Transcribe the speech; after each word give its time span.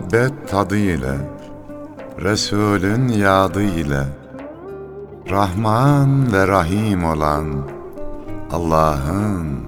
muhabbet 0.00 0.48
tadı 0.50 0.76
ile, 0.76 1.14
Resulün 2.22 3.08
yadı 3.08 3.62
ile, 3.62 4.02
Rahman 5.30 6.32
ve 6.32 6.46
Rahim 6.48 7.04
olan 7.04 7.44
Allah'ın 8.52 9.58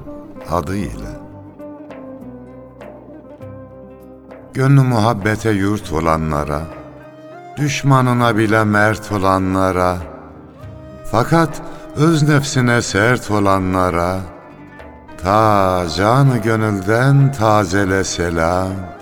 adı 0.50 0.77
ile. 0.77 1.13
Gönlü 4.55 4.81
muhabbete 4.81 5.50
yurt 5.50 5.93
olanlara, 5.93 6.62
düşmanına 7.57 8.37
bile 8.37 8.64
mert 8.64 9.13
olanlara, 9.13 9.96
fakat 11.11 11.63
öz 11.96 12.29
nefsine 12.29 12.83
sert 12.83 13.30
olanlara, 13.30 14.19
ta 15.22 15.85
canı 15.96 16.39
gönülden 16.39 17.33
tazele 17.33 18.05
selam, 18.05 19.02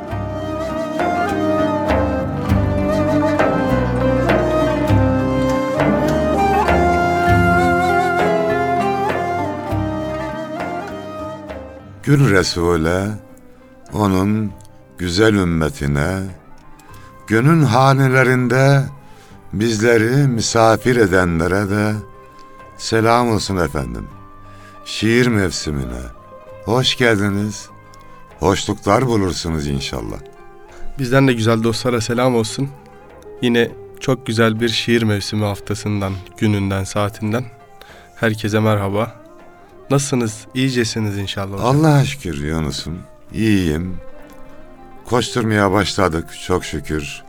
Gül 12.11 12.31
Resul'e, 12.31 13.07
onun 13.93 14.51
güzel 14.97 15.33
ümmetine, 15.33 16.19
günün 17.27 17.63
hanelerinde 17.63 18.83
bizleri 19.53 20.27
misafir 20.27 20.95
edenlere 20.95 21.69
de 21.69 21.93
selam 22.77 23.31
olsun 23.31 23.57
efendim. 23.57 24.07
Şiir 24.85 25.27
mevsimine 25.27 26.01
hoş 26.65 26.97
geldiniz, 26.97 27.69
hoşluklar 28.39 29.07
bulursunuz 29.07 29.67
inşallah. 29.67 30.19
Bizden 30.99 31.27
de 31.27 31.33
güzel 31.33 31.63
dostlara 31.63 32.01
selam 32.01 32.35
olsun. 32.35 32.69
Yine 33.41 33.71
çok 33.99 34.25
güzel 34.25 34.59
bir 34.59 34.69
şiir 34.69 35.03
mevsimi 35.03 35.45
haftasından, 35.45 36.13
gününden, 36.37 36.83
saatinden 36.83 37.45
herkese 38.15 38.59
merhaba. 38.59 39.20
Nasılsınız? 39.91 40.47
İyicesiniz 40.53 41.17
inşallah. 41.17 41.53
hocam. 41.53 41.65
Allah'a 41.65 42.05
şükür 42.05 42.43
Yunus'um. 42.43 42.97
İyiyim. 43.33 43.97
Koşturmaya 45.05 45.71
başladık 45.71 46.25
çok 46.47 46.65
şükür. 46.65 47.23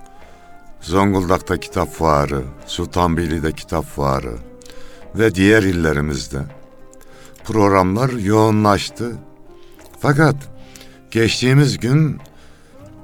Zonguldak'ta 0.80 1.60
kitap 1.60 1.92
fuarı, 1.92 2.42
Sultanbeyli'de 2.66 3.52
kitap 3.52 3.84
fuarı 3.84 4.34
ve 5.14 5.34
diğer 5.34 5.62
illerimizde 5.62 6.38
programlar 7.44 8.10
yoğunlaştı. 8.10 9.12
Fakat 10.00 10.36
geçtiğimiz 11.10 11.78
gün 11.78 12.20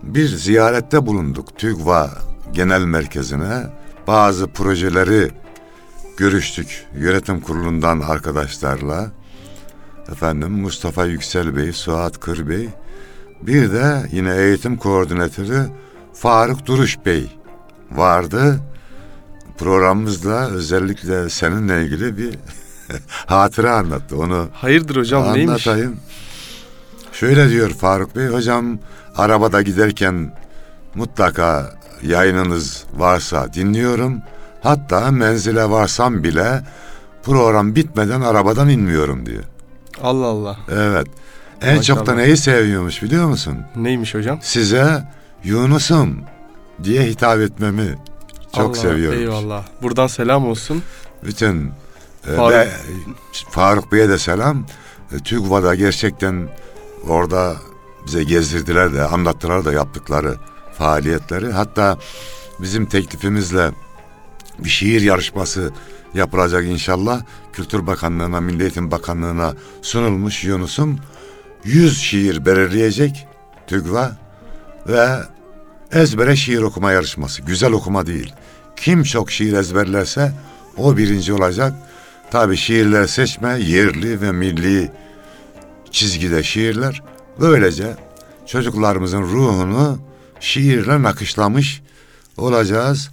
bir 0.02 0.26
ziyarette 0.26 1.06
bulunduk 1.06 1.58
TÜGVA 1.58 2.10
Genel 2.52 2.82
Merkezi'ne. 2.82 3.66
Bazı 4.06 4.46
projeleri 4.46 5.30
görüştük 6.16 6.86
yönetim 6.96 7.40
kurulundan 7.40 8.00
arkadaşlarla 8.00 9.17
efendim 10.12 10.52
Mustafa 10.52 11.04
Yüksel 11.04 11.56
Bey, 11.56 11.72
Suat 11.72 12.20
Kır 12.20 12.48
Bey, 12.48 12.68
bir 13.42 13.72
de 13.72 14.08
yine 14.12 14.36
eğitim 14.36 14.76
koordinatörü 14.76 15.66
Faruk 16.14 16.66
Duruş 16.66 16.98
Bey 17.06 17.38
vardı. 17.90 18.60
Programımızda 19.58 20.50
özellikle 20.50 21.28
seninle 21.30 21.84
ilgili 21.84 22.18
bir 22.18 22.38
hatıra 23.26 23.76
anlattı. 23.76 24.16
Onu 24.18 24.48
Hayırdır 24.52 24.96
hocam 24.96 25.34
neymiş? 25.34 25.66
anlatayım. 25.66 25.96
Şöyle 27.12 27.50
diyor 27.50 27.70
Faruk 27.70 28.16
Bey, 28.16 28.26
hocam 28.26 28.78
arabada 29.16 29.62
giderken 29.62 30.34
mutlaka 30.94 31.74
yayınınız 32.02 32.84
varsa 32.96 33.52
dinliyorum. 33.52 34.22
Hatta 34.62 35.10
menzile 35.10 35.70
varsam 35.70 36.22
bile 36.24 36.62
program 37.22 37.74
bitmeden 37.74 38.20
arabadan 38.20 38.68
inmiyorum 38.68 39.26
diyor. 39.26 39.44
Allah 40.02 40.26
Allah. 40.26 40.56
Evet. 40.70 41.06
En 41.62 41.76
Maşallah. 41.76 41.98
çok 41.98 42.06
da 42.06 42.14
neyi 42.14 42.36
seviyormuş 42.36 43.02
biliyor 43.02 43.26
musun? 43.26 43.58
Neymiş 43.76 44.14
hocam? 44.14 44.38
Size 44.42 45.04
Yunus'um 45.44 46.20
diye 46.84 47.02
hitap 47.02 47.38
etmemi 47.38 47.96
çok 48.56 48.66
Allah, 48.66 48.74
seviyorum. 48.74 49.18
Eyvallah. 49.18 49.64
Buradan 49.82 50.06
selam 50.06 50.46
olsun. 50.46 50.82
Bütün 51.24 51.72
e, 52.26 52.30
Faruk- 52.36 52.52
ve 52.52 52.68
Faruk 53.50 53.92
Bey'e 53.92 54.08
de 54.08 54.18
selam. 54.18 54.66
E, 55.12 55.18
TÜGVA'da 55.18 55.74
gerçekten 55.74 56.48
orada 57.08 57.56
bize 58.06 58.24
gezdirdiler 58.24 58.94
de 58.94 59.02
anlattılar 59.02 59.64
da 59.64 59.72
yaptıkları 59.72 60.34
faaliyetleri. 60.78 61.52
Hatta 61.52 61.98
bizim 62.60 62.86
teklifimizle 62.86 63.70
bir 64.58 64.68
şiir 64.68 65.00
yarışması 65.00 65.72
yapılacak 66.14 66.64
inşallah. 66.64 67.22
Kültür 67.52 67.86
Bakanlığı'na, 67.86 68.40
Milli 68.40 68.62
Eğitim 68.62 68.90
Bakanlığı'na 68.90 69.54
sunulmuş 69.82 70.44
Yunus'um 70.44 70.98
100 71.64 71.98
şiir 71.98 72.46
belirleyecek 72.46 73.26
TÜGVA 73.66 74.16
ve 74.86 75.08
ezbere 75.92 76.36
şiir 76.36 76.62
okuma 76.62 76.92
yarışması. 76.92 77.42
Güzel 77.42 77.72
okuma 77.72 78.06
değil. 78.06 78.32
Kim 78.76 79.02
çok 79.02 79.30
şiir 79.30 79.52
ezberlerse 79.52 80.32
o 80.76 80.96
birinci 80.96 81.32
olacak. 81.32 81.74
Tabi 82.30 82.56
şiirler 82.56 83.06
seçme 83.06 83.58
yerli 83.58 84.20
ve 84.20 84.32
milli 84.32 84.92
çizgide 85.90 86.42
şiirler. 86.42 87.02
Böylece 87.40 87.96
çocuklarımızın 88.46 89.22
ruhunu 89.22 89.98
şiirle 90.40 91.02
nakışlamış 91.02 91.82
olacağız. 92.36 93.10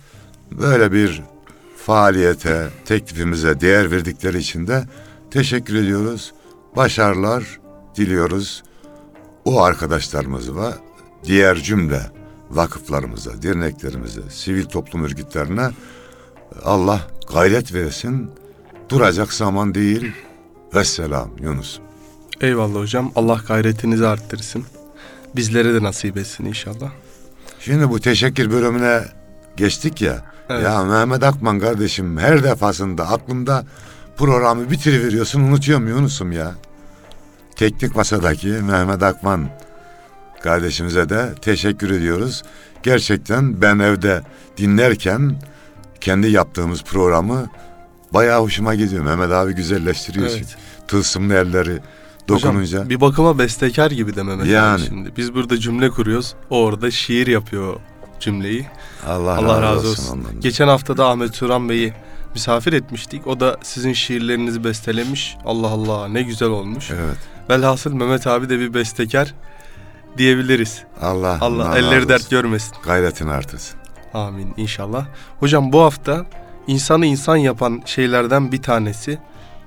Böyle 0.52 0.92
bir 0.92 1.22
faaliyete, 1.86 2.70
teklifimize 2.86 3.62
değer 3.62 3.92
verdikleri 3.92 4.38
için 4.38 4.68
de 4.68 4.84
teşekkür 5.32 5.76
ediyoruz. 5.76 6.34
Başarılar 6.76 7.60
diliyoruz. 7.96 8.64
O 9.46 9.62
arkadaşlarımız 9.62 10.56
ve 10.56 10.70
diğer 11.24 11.56
cümle 11.56 12.02
vakıflarımıza, 12.50 13.42
derneklerimize, 13.42 14.22
sivil 14.30 14.66
toplum 14.66 15.04
örgütlerine 15.04 15.70
Allah 16.64 17.02
gayret 17.34 17.74
versin. 17.74 18.32
Duracak 18.90 19.34
zaman 19.34 19.76
değil. 19.76 20.12
Vesselam 20.76 21.30
Yunus. 21.40 21.80
Eyvallah 22.42 22.80
hocam. 22.80 23.12
Allah 23.16 23.42
gayretinizi 23.48 24.08
arttırsın. 24.08 24.64
Bizlere 25.36 25.74
de 25.74 25.84
nasip 25.84 26.18
etsin 26.18 26.46
inşallah. 26.46 26.92
Şimdi 27.60 27.90
bu 27.90 28.00
teşekkür 28.00 28.52
bölümüne 28.52 29.04
geçtik 29.58 30.02
ya. 30.02 30.35
Evet. 30.50 30.64
Ya 30.64 30.84
Mehmet 30.84 31.24
Akman 31.24 31.60
kardeşim 31.60 32.18
her 32.18 32.44
defasında 32.44 33.10
aklımda 33.10 33.66
programı 34.18 34.72
bitiriveriyorsun 34.72 35.42
unutuyorum 35.42 35.88
Yunus'um 35.88 36.32
ya. 36.32 36.52
Teknik 37.56 37.96
masadaki 37.96 38.48
Mehmet 38.48 39.04
Akman 39.04 39.50
kardeşimize 40.44 41.10
de 41.10 41.30
teşekkür 41.42 41.92
ediyoruz. 41.92 42.44
Gerçekten 42.84 43.62
ben 43.62 43.80
evde 43.80 44.22
dinlerken 44.58 45.42
kendi 46.02 46.28
yaptığımız 46.28 46.84
programı 46.84 47.50
bayağı 48.14 48.42
hoşuma 48.42 48.76
gidiyor. 48.76 49.04
Mehmet 49.04 49.32
abi 49.32 49.54
güzelleştiriyorsun. 49.54 50.38
Evet. 50.38 50.56
Tılsımlı 50.88 51.34
elleri 51.34 51.80
dokununca. 52.28 52.78
Hocam, 52.78 52.90
bir 52.90 53.02
bakıma 53.02 53.40
bestekar 53.40 53.92
gibi 53.92 54.16
de 54.16 54.24
Mehmet 54.24 54.48
Yani. 54.48 54.82
abi 54.82 54.88
şimdi. 54.88 55.12
Biz 55.18 55.34
burada 55.34 55.60
cümle 55.60 55.90
kuruyoruz. 55.90 56.36
O 56.50 56.64
orada 56.64 56.92
şiir 56.92 57.28
yapıyor. 57.28 57.76
Cümleyi. 58.20 58.66
Allah, 59.08 59.38
Allah 59.38 59.62
razı 59.62 59.88
olsun. 59.90 60.18
ondan. 60.18 60.40
Geçen 60.42 60.68
hafta 60.68 60.98
da 60.98 61.08
Ahmet 61.10 61.34
Turan 61.34 61.70
Bey'i 61.70 61.94
misafir 62.34 62.74
etmiştik. 62.74 63.28
O 63.28 63.40
da 63.40 63.58
sizin 63.64 63.94
şiirlerinizi 63.94 64.64
bestelemiş. 64.64 65.38
Allah 65.46 65.68
Allah 65.68 66.08
ne 66.08 66.22
güzel 66.22 66.50
olmuş. 66.50 66.92
Evet. 66.92 67.18
Velhasıl 67.50 67.94
Mehmet 67.94 68.28
abi 68.28 68.50
de 68.50 68.60
bir 68.60 68.74
bestekar 68.74 69.34
diyebiliriz. 70.18 70.84
Allah, 71.02 71.38
Allah 71.42 71.64
ondan 71.64 71.78
elleri 71.78 71.96
razı 71.96 72.10
dert 72.10 72.20
olsun. 72.20 72.30
görmesin. 72.30 72.76
Gayretini 72.86 73.32
artırsın. 73.32 73.80
Amin 74.14 74.54
inşallah. 74.58 75.06
Hocam 75.40 75.72
bu 75.74 75.82
hafta 75.82 76.26
insanı 76.68 77.06
insan 77.06 77.36
yapan 77.38 77.82
şeylerden 77.86 78.52
bir 78.52 78.62
tanesi 78.62 79.20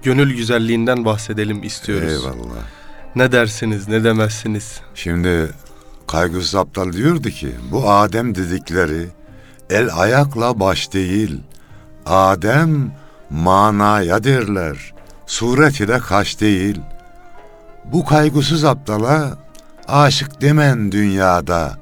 gönül 0.03 0.37
güzelliğinden 0.37 1.05
bahsedelim 1.05 1.63
istiyoruz. 1.65 2.13
Eyvallah. 2.13 2.63
Ne 3.17 3.33
dersiniz, 3.33 3.89
ne 3.89 4.05
demezsiniz? 4.05 4.81
Şimdi 4.95 5.51
Kaygısız 6.09 6.55
Aptal 6.55 6.93
diyordu 6.93 7.29
ki 7.31 7.55
bu 7.71 7.91
Adem 7.91 8.35
dedikleri 8.35 9.09
el 9.71 9.89
ayakla 9.95 10.61
baş 10.61 10.93
değil. 10.93 11.41
Adem 12.07 12.93
manaya 13.31 14.25
derler. 14.25 14.95
Sureti 15.27 15.89
de 15.89 15.99
kaş 15.99 16.41
değil. 16.41 16.81
Bu 17.85 18.05
kaygısız 18.05 18.65
aptala 18.65 19.39
aşık 19.89 20.41
demen 20.41 20.93
dünyada. 20.93 21.79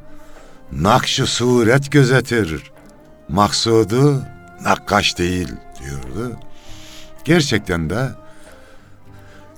Nakşı 0.73 1.27
suret 1.27 1.93
gözetir. 1.93 2.73
Maksudu 3.29 4.23
nakkaş 4.63 5.19
değil 5.19 5.49
diyordu. 5.81 6.37
Gerçekten 7.25 7.91
de 7.91 8.09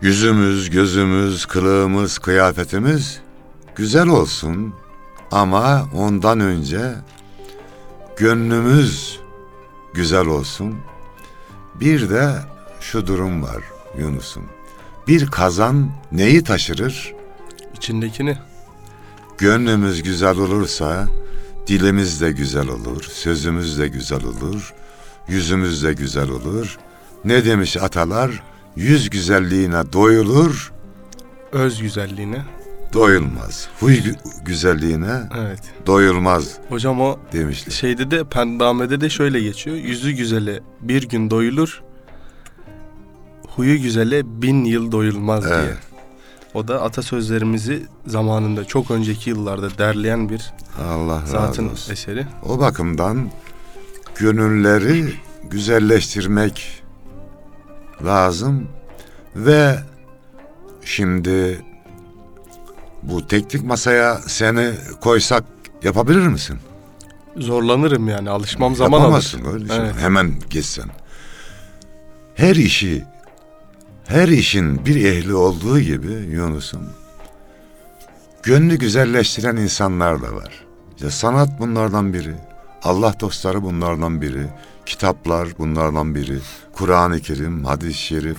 yüzümüz, 0.03 0.71
gözümüz, 0.71 1.47
kılığımız, 1.47 2.19
kıyafetimiz 2.19 3.21
güzel 3.79 4.09
olsun 4.09 4.75
ama 5.31 5.89
ondan 5.95 6.41
önce 6.41 6.95
gönlümüz 8.17 9.21
güzel 9.95 10.27
olsun. 10.27 10.75
Bir 11.75 12.11
de 12.11 12.35
şu 12.81 13.07
durum 13.07 13.43
var 13.43 13.65
Yunus'um. 13.99 14.45
Bir 15.09 15.27
kazan 15.27 15.91
neyi 16.13 16.45
taşırır? 16.45 17.15
İçindekini. 17.77 18.39
Gönlümüz 19.39 20.03
güzel 20.03 20.39
olursa 20.39 21.09
dilimiz 21.67 22.21
de 22.21 22.31
güzel 22.31 22.69
olur, 22.69 23.03
sözümüz 23.03 23.79
de 23.79 23.89
güzel 23.89 24.25
olur, 24.25 24.75
yüzümüz 25.29 25.85
de 25.85 25.93
güzel 25.93 26.31
olur. 26.31 26.79
Ne 27.25 27.45
demiş 27.45 27.77
atalar? 27.77 28.43
Yüz 28.77 29.11
güzelliğine 29.11 29.93
doyulur, 29.93 30.73
Öz 31.53 31.83
güzelliğine. 31.83 32.58
Doyulmaz. 32.93 33.69
Huy 33.81 33.95
gü- 33.99 34.45
güzelliğine 34.45 35.21
Evet. 35.39 35.61
doyulmaz 35.87 36.59
Hocam 36.69 37.01
o 37.01 37.19
demişler. 37.33 37.73
şeyde 37.73 38.11
de 38.11 38.25
Pendame'de 38.25 39.01
de 39.01 39.11
şöyle 39.11 39.41
geçiyor. 39.41 39.77
Yüzü 39.77 40.11
güzele 40.13 40.61
bir 40.81 41.09
gün 41.09 41.31
doyulur. 41.31 41.83
Huyu 43.57 43.83
güzele 43.83 44.43
bin 44.43 44.65
yıl 44.65 44.93
doyulmaz 44.93 45.45
diye. 45.45 45.55
Evet. 45.59 45.77
O 46.55 46.69
da 46.69 46.83
atasözlerimizi 46.83 47.87
zamanında 48.07 48.65
çok 48.65 48.91
önceki 48.91 49.31
yıllarda 49.31 49.79
derleyen 49.79 50.29
bir 50.29 50.53
Allah 50.91 51.21
razı 51.23 51.27
zatın 51.33 51.69
olsun. 51.69 51.93
eseri. 51.93 52.27
O 52.47 52.59
bakımdan 52.59 53.31
gönülleri 54.17 55.13
güzelleştirmek 55.51 56.83
lazım 58.05 58.69
ve 59.37 59.79
şimdi 60.85 61.61
bu 63.09 63.27
teknik 63.27 63.65
masaya 63.65 64.15
seni 64.27 64.71
koysak 65.01 65.45
yapabilir 65.83 66.27
misin? 66.27 66.59
Zorlanırım 67.37 68.09
yani 68.09 68.31
alışmam 68.31 68.77
zaman 68.77 68.99
alır. 68.99 69.05
Yapamazsın 69.05 69.45
öyle 69.53 69.69
şey. 69.69 69.77
Evet. 69.77 69.95
Hemen 70.01 70.35
geçsen. 70.51 70.91
Her 72.35 72.57
işi, 72.57 73.05
her 74.07 74.29
işin 74.29 74.87
bir 74.87 75.05
ehli 75.05 75.35
olduğu 75.35 75.81
gibi 75.81 76.13
Yunus'um, 76.13 76.83
gönlü 78.43 78.77
güzelleştiren 78.77 79.57
insanlar 79.57 80.23
da 80.23 80.35
var. 80.35 80.65
İşte 80.97 81.11
sanat 81.11 81.61
bunlardan 81.61 82.13
biri, 82.13 82.35
Allah 82.83 83.15
dostları 83.21 83.63
bunlardan 83.63 84.23
biri, 84.23 84.47
kitaplar 84.87 85.49
bunlardan 85.59 86.15
biri, 86.15 86.39
Kur'an-ı 86.73 87.21
Kerim, 87.21 87.65
hadis-i 87.65 87.95
şerif, 87.95 88.39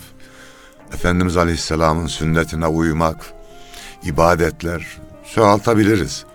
Efendimiz 0.93 1.37
Aleyhisselam'ın 1.37 2.07
sünnetine 2.07 2.67
uymak, 2.67 3.33
ibadetler 4.03 4.87
çoğaltabiliriz. 5.33 6.25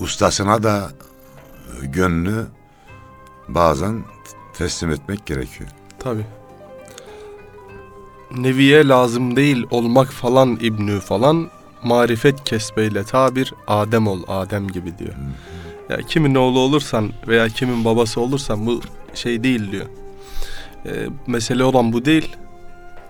Ustasına 0.00 0.62
da 0.62 0.90
gönlü 1.82 2.46
bazen 3.48 4.04
teslim 4.54 4.90
etmek 4.90 5.26
gerekiyor. 5.26 5.70
Tabi. 5.98 6.26
Neviye 8.36 8.88
lazım 8.88 9.36
değil 9.36 9.66
olmak 9.70 10.12
falan 10.12 10.58
İbnü 10.60 11.00
falan 11.00 11.50
marifet 11.82 12.44
kesbeyle 12.44 13.04
tabir 13.04 13.54
Adem 13.66 14.06
ol 14.06 14.22
Adem 14.28 14.68
gibi 14.68 14.98
diyor. 14.98 15.14
Ya 15.88 15.96
kimin 15.96 16.34
oğlu 16.34 16.58
olursan 16.58 17.12
veya 17.28 17.48
kimin 17.48 17.84
babası 17.84 18.20
olursan 18.20 18.66
bu 18.66 18.80
şey 19.14 19.42
değil 19.44 19.72
diyor. 19.72 19.86
Ee, 20.86 21.06
mesele 21.26 21.64
olan 21.64 21.92
bu 21.92 22.04
değil. 22.04 22.36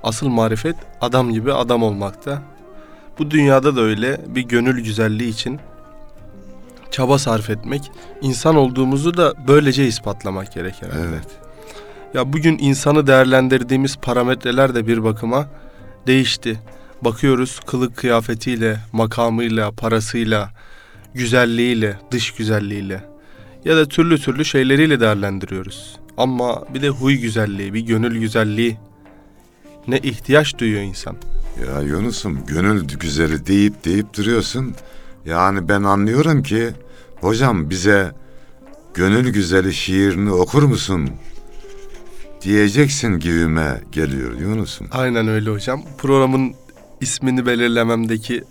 Asıl 0.02 0.28
marifet 0.28 0.76
adam 1.00 1.32
gibi 1.32 1.52
adam 1.52 1.82
olmakta. 1.82 2.42
Bu 3.18 3.30
dünyada 3.30 3.76
da 3.76 3.80
öyle 3.80 4.20
bir 4.26 4.42
gönül 4.42 4.84
güzelliği 4.84 5.30
için 5.30 5.60
çaba 6.90 7.18
sarf 7.18 7.50
etmek, 7.50 7.90
insan 8.22 8.56
olduğumuzu 8.56 9.16
da 9.16 9.34
böylece 9.48 9.86
ispatlamak 9.86 10.52
gerekir. 10.52 10.86
herhalde. 10.86 11.08
Evet. 11.08 11.26
Ya 12.14 12.32
bugün 12.32 12.58
insanı 12.58 13.06
değerlendirdiğimiz 13.06 13.96
parametreler 13.96 14.74
de 14.74 14.86
bir 14.86 15.04
bakıma 15.04 15.46
değişti. 16.06 16.60
Bakıyoruz 17.02 17.60
kılık 17.66 17.96
kıyafetiyle, 17.96 18.80
makamıyla, 18.92 19.70
parasıyla, 19.70 20.50
güzelliğiyle, 21.14 21.98
dış 22.10 22.30
güzelliğiyle 22.30 23.04
ya 23.64 23.76
da 23.76 23.88
türlü 23.88 24.18
türlü 24.18 24.44
şeyleriyle 24.44 25.00
değerlendiriyoruz. 25.00 25.96
Ama 26.16 26.74
bir 26.74 26.82
de 26.82 26.88
huy 26.88 27.14
güzelliği, 27.14 27.74
bir 27.74 27.80
gönül 27.80 28.20
güzelliği 28.20 28.78
ne 29.88 29.98
ihtiyaç 29.98 30.58
duyuyor 30.58 30.82
insan. 30.82 31.16
Ya 31.66 31.80
Yunus'um 31.80 32.46
gönül 32.46 32.84
güzeli 32.84 33.46
deyip 33.46 33.84
deyip 33.84 34.16
duruyorsun. 34.16 34.74
Yani 35.24 35.68
ben 35.68 35.82
anlıyorum 35.82 36.42
ki 36.42 36.70
hocam 37.20 37.70
bize 37.70 38.12
gönül 38.94 39.32
güzeli 39.32 39.74
şiirini 39.74 40.32
okur 40.32 40.62
musun? 40.62 41.10
Diyeceksin 42.42 43.18
gibime 43.18 43.80
geliyor 43.92 44.40
Yunus'um. 44.40 44.88
Aynen 44.92 45.28
öyle 45.28 45.50
hocam. 45.50 45.82
Programın 45.98 46.54
ismini 47.00 47.46
belirlememdeki 47.46 48.44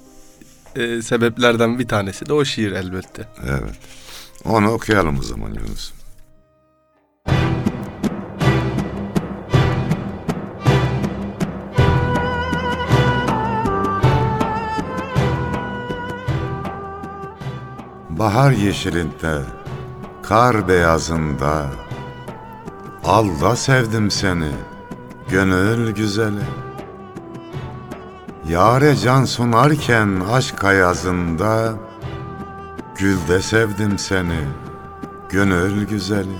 e, 0.75 1.01
sebeplerden 1.01 1.79
bir 1.79 1.87
tanesi 1.87 2.25
de 2.25 2.33
o 2.33 2.45
şiir 2.45 2.71
elbette. 2.71 3.27
Evet. 3.43 3.75
Onu 4.45 4.71
okuyalım 4.71 5.19
o 5.19 5.23
zaman 5.23 5.49
Yunus'um. 5.49 5.96
Bahar 18.19 18.51
yeşilinde, 18.51 19.41
kar 20.23 20.67
beyazında, 20.67 21.65
al 23.03 23.27
da 23.41 23.55
sevdim 23.55 24.11
seni, 24.11 24.51
gönül 25.29 25.91
güzeli. 25.91 26.45
Yare 28.49 28.95
can 28.95 29.25
sunarken 29.25 30.21
aşk 30.31 30.63
ayazında, 30.63 31.73
Gülde 32.97 33.41
sevdim 33.41 33.97
seni, 33.97 34.39
gönül 35.29 35.87
güzeli. 35.87 36.37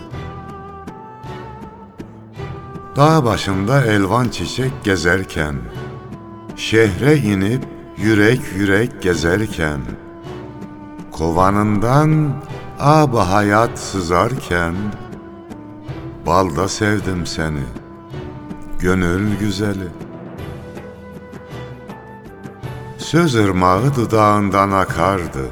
Dağ 2.96 3.26
başında 3.26 3.86
elvan 3.86 4.30
çiçek 4.30 4.72
gezerken, 4.84 5.56
Şehre 6.56 7.18
inip 7.18 7.64
yürek 7.98 8.42
yürek 8.56 9.02
gezerken, 9.02 9.82
Kovanından 11.18 12.34
ab 12.80 13.18
hayat 13.18 13.80
sızarken, 13.80 14.76
Balda 16.26 16.68
sevdim 16.68 17.26
seni, 17.26 17.64
gönül 18.80 19.38
güzeli. 19.38 19.88
Söz 22.98 23.36
ırmağı 23.36 23.96
dudağından 23.96 24.72
akardı, 24.72 25.46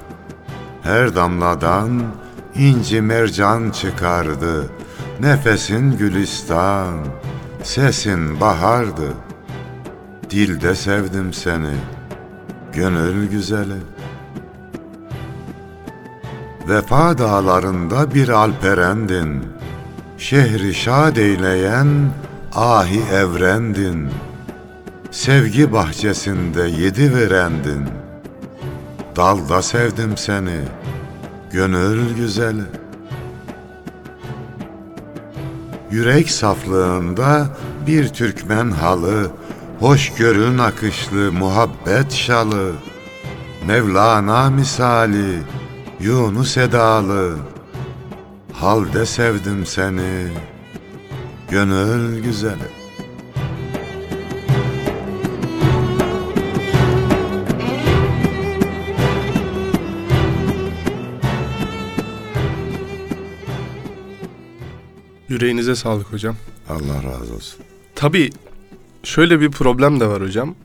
her 0.82 1.16
damladan 1.16 2.04
inci 2.56 3.02
mercan 3.02 3.70
çıkardı. 3.70 4.70
Nefesin 5.20 5.98
gülistan, 5.98 6.98
sesin 7.64 8.40
bahardı. 8.40 9.14
Dilde 10.30 10.76
sevdim 10.76 11.34
seni, 11.34 11.76
gönül 12.74 13.30
güzeli. 13.30 13.95
Vefa 16.68 17.18
dağlarında 17.18 18.14
bir 18.14 18.30
alperendin. 18.30 19.44
Şehri 20.18 20.74
şad 20.74 21.16
eyleyen 21.18 21.88
ahi 22.56 23.02
evrendin. 23.14 24.10
Sevgi 25.12 25.74
bahçesinde 25.74 26.62
yedi 26.62 27.16
verendin. 27.16 27.86
Dalda 29.16 29.62
sevdim 29.62 30.18
seni, 30.18 30.60
gönül 31.52 32.16
güzeli. 32.16 32.64
Yürek 35.92 36.30
saflığında 36.30 37.48
bir 37.88 38.08
Türkmen 38.08 38.72
halı, 38.72 39.32
hoşgörü 39.80 40.58
nakışlı 40.58 41.32
muhabbet 41.32 42.12
şalı. 42.12 42.72
Mevlana 43.68 44.50
misali, 44.50 45.40
Yunus 46.00 46.58
edalı, 46.58 47.38
halde 48.54 49.06
sevdim 49.06 49.66
seni, 49.66 50.28
gönül 51.50 52.24
güzeli. 52.24 52.76
Yüreğinize 65.30 65.76
sağlık 65.76 66.14
hocam. 66.14 66.36
Allah 66.70 67.04
razı 67.04 67.34
olsun. 67.36 67.60
Tabii 67.96 68.30
şöyle 69.04 69.42
bir 69.42 69.52
problem 69.52 70.00
de 70.00 70.08
var 70.08 70.22
hocam. 70.22 70.56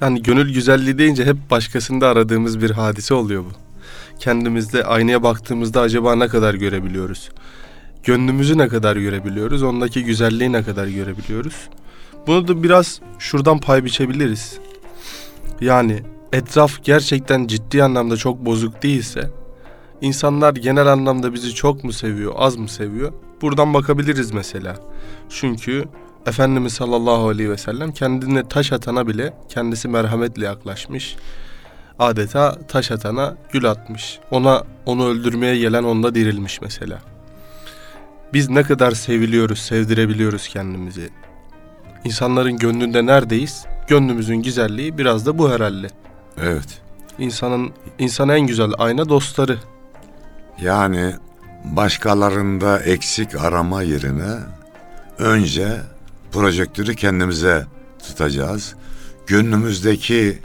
Yani 0.00 0.22
gönül 0.22 0.54
güzelliği 0.54 0.98
deyince 0.98 1.24
hep 1.24 1.36
başkasında 1.50 2.08
aradığımız 2.08 2.62
bir 2.62 2.70
hadise 2.70 3.14
oluyor 3.14 3.44
bu. 3.44 3.71
Kendimizde 4.18 4.84
aynaya 4.84 5.22
baktığımızda 5.22 5.80
acaba 5.80 6.16
ne 6.16 6.28
kadar 6.28 6.54
görebiliyoruz? 6.54 7.30
Gönlümüzü 8.04 8.58
ne 8.58 8.68
kadar 8.68 8.96
görebiliyoruz? 8.96 9.62
Ondaki 9.62 10.04
güzelliği 10.04 10.52
ne 10.52 10.62
kadar 10.62 10.86
görebiliyoruz? 10.86 11.68
Bunu 12.26 12.48
da 12.48 12.62
biraz 12.62 13.00
şuradan 13.18 13.58
pay 13.58 13.84
biçebiliriz. 13.84 14.58
Yani 15.60 16.02
etraf 16.32 16.84
gerçekten 16.84 17.46
ciddi 17.46 17.82
anlamda 17.82 18.16
çok 18.16 18.46
bozuk 18.46 18.82
değilse, 18.82 19.30
insanlar 20.00 20.54
genel 20.54 20.86
anlamda 20.86 21.34
bizi 21.34 21.54
çok 21.54 21.84
mu 21.84 21.92
seviyor, 21.92 22.32
az 22.36 22.56
mı 22.56 22.68
seviyor? 22.68 23.12
Buradan 23.42 23.74
bakabiliriz 23.74 24.30
mesela. 24.32 24.76
Çünkü 25.28 25.84
Efendimiz 26.26 26.72
sallallahu 26.72 27.28
aleyhi 27.28 27.50
ve 27.50 27.56
sellem 27.56 27.92
kendine 27.92 28.48
taş 28.48 28.72
atana 28.72 29.06
bile 29.06 29.34
kendisi 29.48 29.88
merhametle 29.88 30.44
yaklaşmış. 30.44 31.16
Adeta 32.02 32.58
taş 32.68 32.90
atana 32.90 33.36
gül 33.52 33.70
atmış. 33.70 34.18
Ona 34.30 34.64
onu 34.86 35.08
öldürmeye 35.08 35.58
gelen 35.58 35.84
onda 35.84 36.14
dirilmiş 36.14 36.60
mesela. 36.60 36.98
Biz 38.32 38.50
ne 38.50 38.62
kadar 38.62 38.92
seviliyoruz, 38.92 39.58
sevdirebiliyoruz 39.58 40.48
kendimizi. 40.48 41.10
İnsanların 42.04 42.56
gönlünde 42.56 43.06
neredeyiz? 43.06 43.64
Gönlümüzün 43.88 44.36
güzelliği 44.36 44.98
biraz 44.98 45.26
da 45.26 45.38
bu 45.38 45.50
herhalde. 45.50 45.86
Evet. 46.40 46.80
İnsanın 47.18 47.72
insana 47.98 48.36
en 48.36 48.46
güzel 48.46 48.70
ayna 48.78 49.08
dostları. 49.08 49.58
Yani 50.60 51.14
başkalarında 51.64 52.78
eksik 52.80 53.34
arama 53.34 53.82
yerine 53.82 54.34
önce 55.18 55.80
projektörü 56.32 56.94
kendimize 56.94 57.66
tutacağız. 58.06 58.74
Gönlümüzdeki 59.26 60.38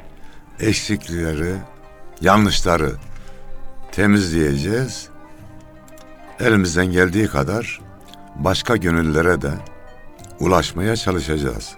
eksiklikleri, 0.60 1.56
yanlışları 2.22 2.92
temizleyeceğiz. 3.92 5.10
Elimizden 6.40 6.86
geldiği 6.86 7.28
kadar 7.28 7.82
başka 8.36 8.76
gönüllere 8.76 9.42
de 9.42 9.52
ulaşmaya 10.40 10.96
çalışacağız. 10.96 11.76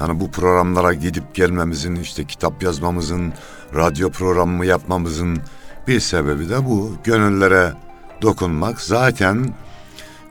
Yani 0.00 0.20
bu 0.20 0.30
programlara 0.30 0.92
gidip 0.92 1.34
gelmemizin, 1.34 1.96
işte 1.96 2.24
kitap 2.24 2.62
yazmamızın, 2.62 3.32
radyo 3.74 4.10
programı 4.10 4.66
yapmamızın 4.66 5.38
bir 5.88 6.00
sebebi 6.00 6.48
de 6.48 6.64
bu. 6.64 6.94
Gönüllere 7.04 7.72
dokunmak 8.22 8.80
zaten 8.80 9.54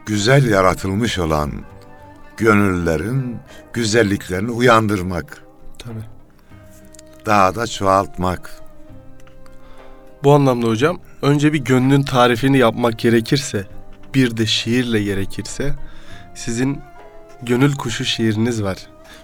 güzel 0.05 0.49
yaratılmış 0.49 1.19
olan 1.19 1.51
gönüllerin 2.37 3.37
güzelliklerini 3.73 4.51
uyandırmak, 4.51 5.43
Tabii. 5.79 6.16
Daha 7.27 7.55
da 7.55 7.67
çoğaltmak. 7.67 8.61
Bu 10.23 10.33
anlamda 10.33 10.67
hocam 10.67 10.99
önce 11.21 11.53
bir 11.53 11.59
gönlün 11.59 12.03
tarifini 12.03 12.57
yapmak 12.57 12.99
gerekirse 12.99 13.67
bir 14.13 14.37
de 14.37 14.45
şiirle 14.45 15.03
gerekirse 15.03 15.73
sizin 16.35 16.81
gönül 17.41 17.75
kuşu 17.75 18.05
şiiriniz 18.05 18.63
var. 18.63 18.77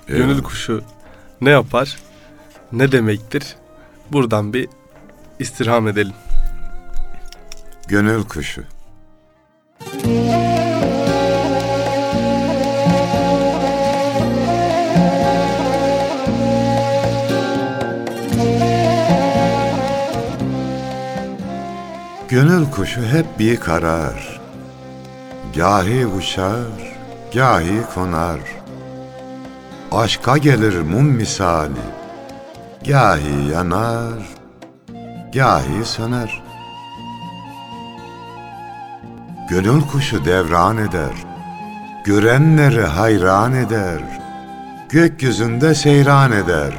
Gönül 0.08 0.34
Evet. 0.34 0.44
kuşu 0.44 0.84
ne 1.42 1.50
yapar? 1.50 1.98
Ne 2.72 2.92
demektir? 2.92 3.56
Buradan 4.12 4.54
bir 4.54 4.70
istirham 5.40 5.88
edelim. 5.88 6.14
Gönül 7.88 8.24
kuşu. 8.24 8.64
Gönül 22.34 22.72
kuşu 22.72 23.02
hep 23.02 23.40
bir 23.40 23.58
karar. 23.58 24.42
Gahi 25.56 26.08
uçar, 26.08 26.96
gahi 27.34 27.82
konar. 27.96 28.40
Aşka 29.92 30.38
gelir 30.38 30.82
mum 30.82 31.06
misali. 31.06 31.86
Gahi 32.88 33.52
yanar, 33.52 34.14
gahi 35.34 35.86
söner. 35.86 36.44
Gönül 39.50 39.82
kuşu 39.92 40.26
devran 40.26 40.78
eder. 40.78 41.14
Görenleri 42.06 42.84
hayran 42.84 43.54
eder. 43.54 44.02
Gökyüzünde 44.90 45.76
seyran 45.76 46.32
eder. 46.32 46.74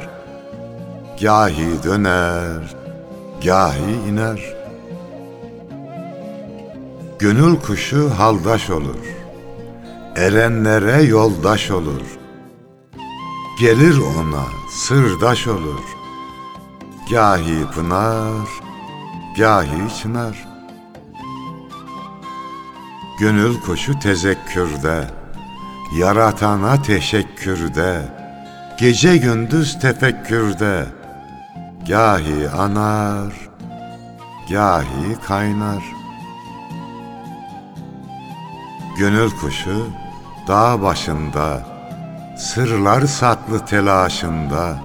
Gahi 1.21 1.83
döner, 1.83 2.75
gahi 3.43 4.09
iner. 4.09 4.54
Gönül 7.19 7.55
kuşu 7.55 8.09
haldaş 8.09 8.69
olur. 8.69 8.95
Erenlere 10.15 11.01
yoldaş 11.03 11.71
olur. 11.71 12.01
Gelir 13.59 13.97
ona 13.97 14.43
sırdaş 14.69 15.47
olur. 15.47 15.81
Gahi 17.09 17.65
pınar, 17.75 18.47
gahi 19.37 19.97
çınar. 20.01 20.47
Gönül 23.19 23.61
kuşu 23.61 23.99
tezekkürde, 23.99 25.07
yaratana 25.97 26.81
teşekkürde, 26.81 28.01
gece 28.79 29.17
gündüz 29.17 29.79
tefekkürde, 29.79 30.85
gahi 31.87 32.49
anar, 32.49 33.33
gahi 34.49 35.17
kaynar. 35.27 35.94
Gönül 38.97 39.31
kuşu 39.31 39.87
dağ 40.47 40.81
başında, 40.81 41.65
sırlar 42.37 43.01
saklı 43.01 43.65
telaşında, 43.65 44.77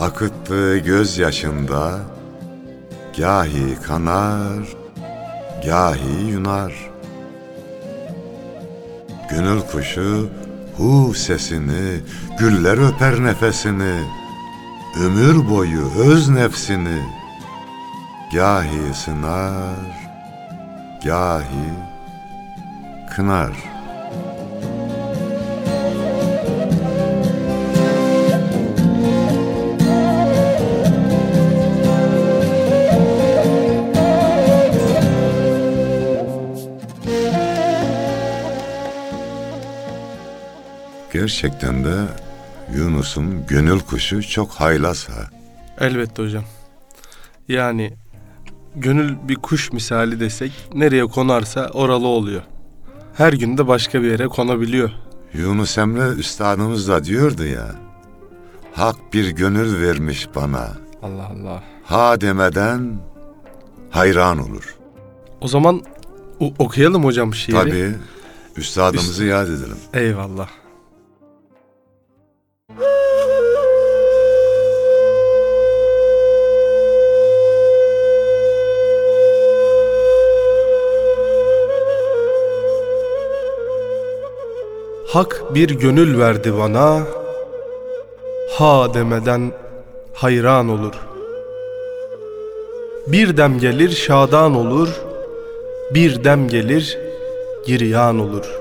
akıttığı 0.00 0.78
gözyaşında, 0.78 1.98
gahi 3.18 3.82
kanar, 3.82 4.68
gahi 5.64 6.26
yunar. 6.28 6.90
Gönül 9.30 9.60
kuşu 9.60 10.28
hu 10.76 11.14
sesini, 11.14 12.00
güller 12.38 12.88
öper 12.88 13.24
nefesini, 13.24 14.02
ömür 15.00 15.50
boyu 15.50 15.90
öz 15.98 16.28
nefsini, 16.28 17.02
gahi 18.32 18.94
sınar, 18.94 20.10
gahi 21.04 21.91
kınar. 23.16 23.52
Gerçekten 41.12 41.84
de 41.84 41.94
Yunus'un 42.76 43.46
gönül 43.46 43.80
kuşu 43.80 44.28
çok 44.28 44.50
haylaz 44.50 45.08
ha. 45.08 45.30
Elbette 45.80 46.22
hocam. 46.22 46.44
Yani 47.48 47.92
gönül 48.76 49.16
bir 49.28 49.34
kuş 49.34 49.72
misali 49.72 50.20
desek 50.20 50.52
nereye 50.74 51.04
konarsa 51.04 51.68
oralı 51.72 52.06
oluyor. 52.06 52.42
Her 53.14 53.32
gün 53.32 53.58
de 53.58 53.68
başka 53.68 54.02
bir 54.02 54.10
yere 54.10 54.28
konabiliyor. 54.28 54.90
Yunus 55.34 55.78
Emre 55.78 56.08
üstadımız 56.08 56.88
da 56.88 57.04
diyordu 57.04 57.44
ya. 57.44 57.74
Hak 58.74 58.96
bir 59.12 59.28
gönül 59.30 59.82
vermiş 59.82 60.28
bana. 60.34 60.68
Allah 61.02 61.26
Allah. 61.26 61.62
Ha 61.84 62.20
demeden 62.20 63.00
hayran 63.90 64.38
olur. 64.38 64.76
O 65.40 65.48
zaman 65.48 65.82
okuyalım 66.58 67.04
hocam 67.04 67.34
şiiri. 67.34 67.56
Tabii 67.56 67.94
üstadımızı 68.56 69.24
yad 69.24 69.48
edelim. 69.48 69.78
Eyvallah. 69.94 70.48
Hak 85.12 85.42
bir 85.54 85.70
gönül 85.70 86.18
verdi 86.18 86.58
bana, 86.58 87.02
ha 88.50 88.94
demeden 88.94 89.52
hayran 90.14 90.68
olur. 90.68 90.92
Bir 93.06 93.36
dem 93.36 93.58
gelir 93.58 93.90
şadan 93.90 94.54
olur, 94.54 94.88
bir 95.94 96.24
dem 96.24 96.48
gelir 96.48 96.98
giryan 97.66 98.18
olur. 98.18 98.60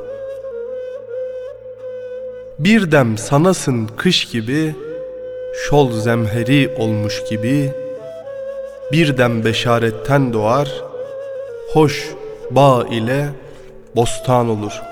Bir 2.59 2.91
dem 2.91 3.17
sanasın 3.17 3.89
kış 3.97 4.25
gibi, 4.25 4.75
şol 5.53 5.91
zemheri 5.91 6.75
olmuş 6.77 7.23
gibi, 7.29 7.71
bir 8.91 9.17
dem 9.17 9.45
beşaretten 9.45 10.33
doğar, 10.33 10.81
hoş 11.73 12.09
bağ 12.51 12.85
ile 12.91 13.29
bostan 13.95 14.49
olur. 14.49 14.90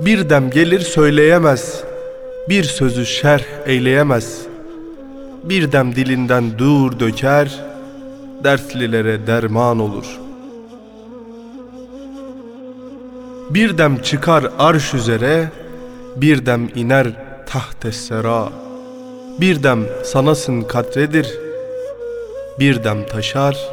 Bir 0.00 0.30
dem 0.30 0.50
gelir 0.50 0.80
söyleyemez, 0.80 1.84
bir 2.48 2.64
sözü 2.64 3.06
şerh 3.06 3.44
eyleyemez, 3.66 4.38
bir 5.44 5.72
dem 5.72 5.96
dilinden 5.96 6.58
dur 6.58 7.00
döker, 7.00 7.64
dertlilere 8.44 9.26
derman 9.26 9.78
olur.'' 9.78 10.24
Bir 13.50 13.78
dem 13.78 14.02
çıkar 14.02 14.44
arş 14.58 14.94
üzere, 14.94 15.48
bir 16.16 16.46
dem 16.46 16.68
iner 16.74 17.06
taht 17.46 17.94
sera. 17.94 18.48
Bir 19.40 19.62
dem 19.62 19.84
sanasın 20.04 20.62
katredir, 20.62 21.38
bir 22.58 22.84
dem 22.84 23.06
taşar 23.06 23.68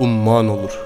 umman 0.00 0.48
olur. 0.48 0.78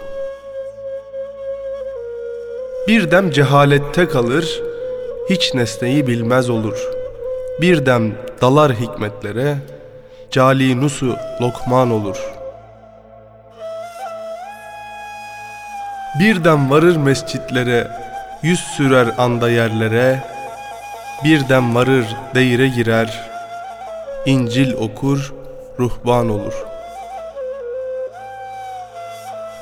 Bir 2.89 3.11
dem 3.11 3.31
cehalette 3.31 4.09
kalır, 4.09 4.63
hiç 5.31 5.55
nesneyi 5.55 6.07
bilmez 6.07 6.51
olur. 6.51 6.79
Bir 7.61 7.87
dem 7.87 8.15
dalar 8.41 8.73
hikmetlere, 8.73 9.57
cali 10.31 10.81
nusu 10.81 11.17
lokman 11.41 11.91
olur.'' 11.91 12.37
Birden 16.19 16.71
varır 16.71 16.97
mescitlere, 16.97 17.89
yüz 18.43 18.61
sürer 18.61 19.09
anda 19.19 19.51
yerlere, 19.51 20.25
birden 21.25 21.75
varır 21.75 22.07
deyire 22.35 22.69
girer, 22.69 23.31
İncil 24.27 24.73
okur, 24.73 25.35
ruhban 25.79 26.31
olur. 26.31 26.55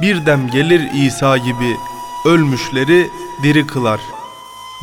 Birden 0.01 0.51
gelir 0.51 0.83
İsa 0.95 1.37
gibi 1.37 1.77
ölmüşleri 2.27 3.07
diri 3.43 3.67
kılar, 3.67 4.01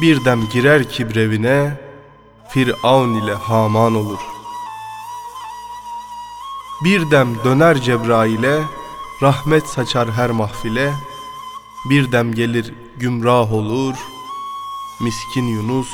birden 0.01 0.49
girer 0.49 0.89
kibrevine, 0.89 1.77
Firavun 2.49 3.13
ile 3.13 3.33
Haman 3.33 3.95
olur. 3.95 4.19
Birden 6.83 7.27
döner 7.43 7.81
Cebrail'e, 7.81 8.61
rahmet 9.21 9.67
saçar 9.67 10.11
her 10.11 10.29
mahfile, 10.29 10.93
bir 11.89 12.11
dem 12.11 12.35
gelir 12.35 12.73
gümrah 12.97 13.53
olur, 13.53 13.95
miskin 15.01 15.47
Yunus 15.47 15.89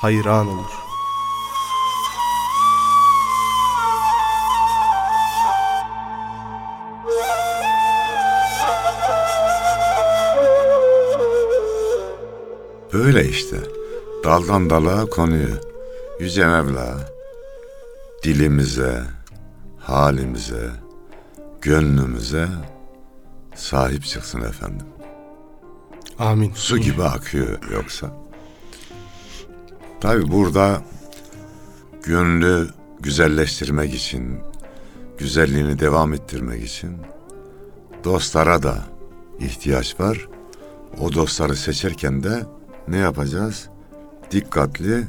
hayran 0.00 0.48
olur. 0.48 0.83
Böyle 12.94 13.28
işte. 13.28 13.56
Daldan 14.24 14.70
dala 14.70 15.06
konuyor. 15.06 15.58
Yüce 16.20 16.46
Mevla 16.46 17.08
dilimize, 18.22 19.02
halimize, 19.78 20.70
gönlümüze 21.62 22.48
sahip 23.54 24.04
çıksın 24.04 24.40
efendim. 24.40 24.86
Amin. 26.18 26.52
Su 26.54 26.78
gibi 26.78 27.02
akıyor 27.02 27.70
yoksa. 27.72 28.10
Tabi 30.00 30.32
burada 30.32 30.82
gönlü 32.02 32.68
güzelleştirmek 33.00 33.94
için, 33.94 34.40
güzelliğini 35.18 35.78
devam 35.78 36.12
ettirmek 36.12 36.64
için 36.64 36.96
dostlara 38.04 38.62
da 38.62 38.78
ihtiyaç 39.40 40.00
var. 40.00 40.28
O 41.00 41.12
dostları 41.12 41.56
seçerken 41.56 42.22
de 42.22 42.42
ne 42.88 42.96
yapacağız? 42.96 43.68
Dikkatli 44.30 45.04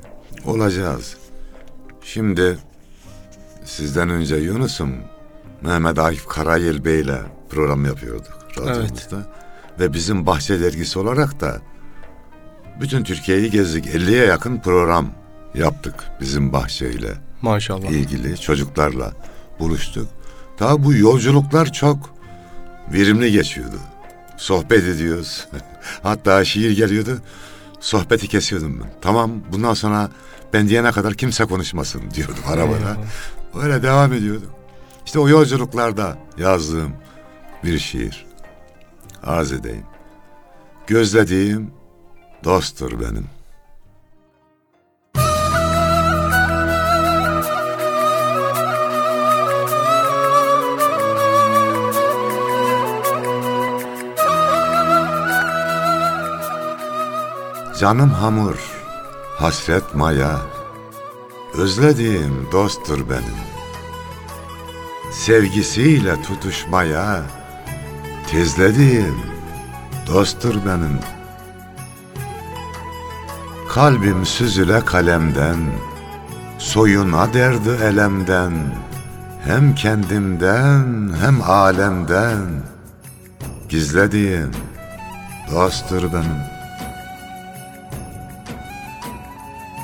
olacağız. 0.45 1.17
Şimdi 2.01 2.57
sizden 3.65 4.09
önce 4.09 4.35
Yunus'um 4.35 4.95
Mehmet 5.61 5.99
Akif 5.99 6.27
Karayel 6.27 6.85
Bey 6.85 6.99
ile 7.01 7.17
program 7.49 7.85
yapıyorduk 7.85 8.39
radyomuzda. 8.57 9.17
Ve 9.79 9.93
bizim 9.93 10.25
Bahçe 10.25 10.59
Dergisi 10.59 10.99
olarak 10.99 11.41
da 11.41 11.61
bütün 12.81 13.03
Türkiye'yi 13.03 13.51
gezdik. 13.51 13.85
50'ye 13.85 14.25
yakın 14.25 14.59
program 14.59 15.09
yaptık 15.55 15.95
bizim 16.21 16.53
bahçeyle 16.53 17.13
Maşallah. 17.41 17.89
ilgili 17.89 18.37
çocuklarla 18.37 19.11
buluştuk. 19.59 20.07
Daha 20.59 20.83
bu 20.83 20.93
yolculuklar 20.93 21.73
çok 21.73 22.09
verimli 22.93 23.31
geçiyordu. 23.31 23.79
Sohbet 24.37 24.83
ediyoruz. 24.83 25.47
Hatta 26.03 26.45
şiir 26.45 26.71
geliyordu. 26.71 27.21
Sohbeti 27.85 28.27
kesiyordum 28.27 28.79
ben. 28.83 28.93
Tamam 29.01 29.31
bundan 29.51 29.73
sonra 29.73 30.09
ben 30.53 30.69
diyene 30.69 30.91
kadar 30.91 31.13
kimse 31.13 31.45
konuşmasın 31.45 32.01
diyordum 32.13 32.35
arabada. 32.47 32.97
Öyle 33.63 33.83
devam 33.83 34.13
ediyorduk. 34.13 34.49
İşte 35.05 35.19
o 35.19 35.29
yolculuklarda 35.29 36.17
yazdığım 36.37 36.93
bir 37.63 37.79
şiir. 37.79 38.25
Arz 39.23 39.51
edeyim. 39.51 39.85
Gözlediğim 40.87 41.71
dosttur 42.43 42.99
benim. 42.99 43.25
Canım 57.79 58.09
hamur, 58.09 58.57
hasret 59.37 59.95
maya, 59.95 60.39
özlediğim 61.53 62.47
dosttur 62.51 63.09
benim. 63.09 63.39
Sevgisiyle 65.11 66.21
tutuşmaya, 66.21 67.21
tezlediğim 68.31 69.15
dosttur 70.07 70.55
benim. 70.65 70.99
Kalbim 73.69 74.25
süzüle 74.25 74.85
kalemden, 74.85 75.59
soyuna 76.57 77.33
derdi 77.33 77.83
elemden, 77.83 78.53
hem 79.45 79.75
kendimden 79.75 81.15
hem 81.21 81.41
alemden, 81.41 82.63
gizlediğim 83.69 84.51
dosttur 85.51 86.03
benim. 86.13 86.54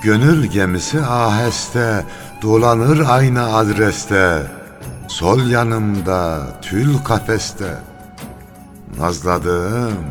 Gönül 0.01 0.45
gemisi 0.45 1.01
aheste 1.01 2.05
dolanır 2.41 3.05
aynı 3.09 3.55
adreste. 3.55 4.51
Sol 5.07 5.39
yanımda 5.49 6.47
tül 6.61 6.97
kafeste. 6.97 7.77
Nazladığım 8.97 10.05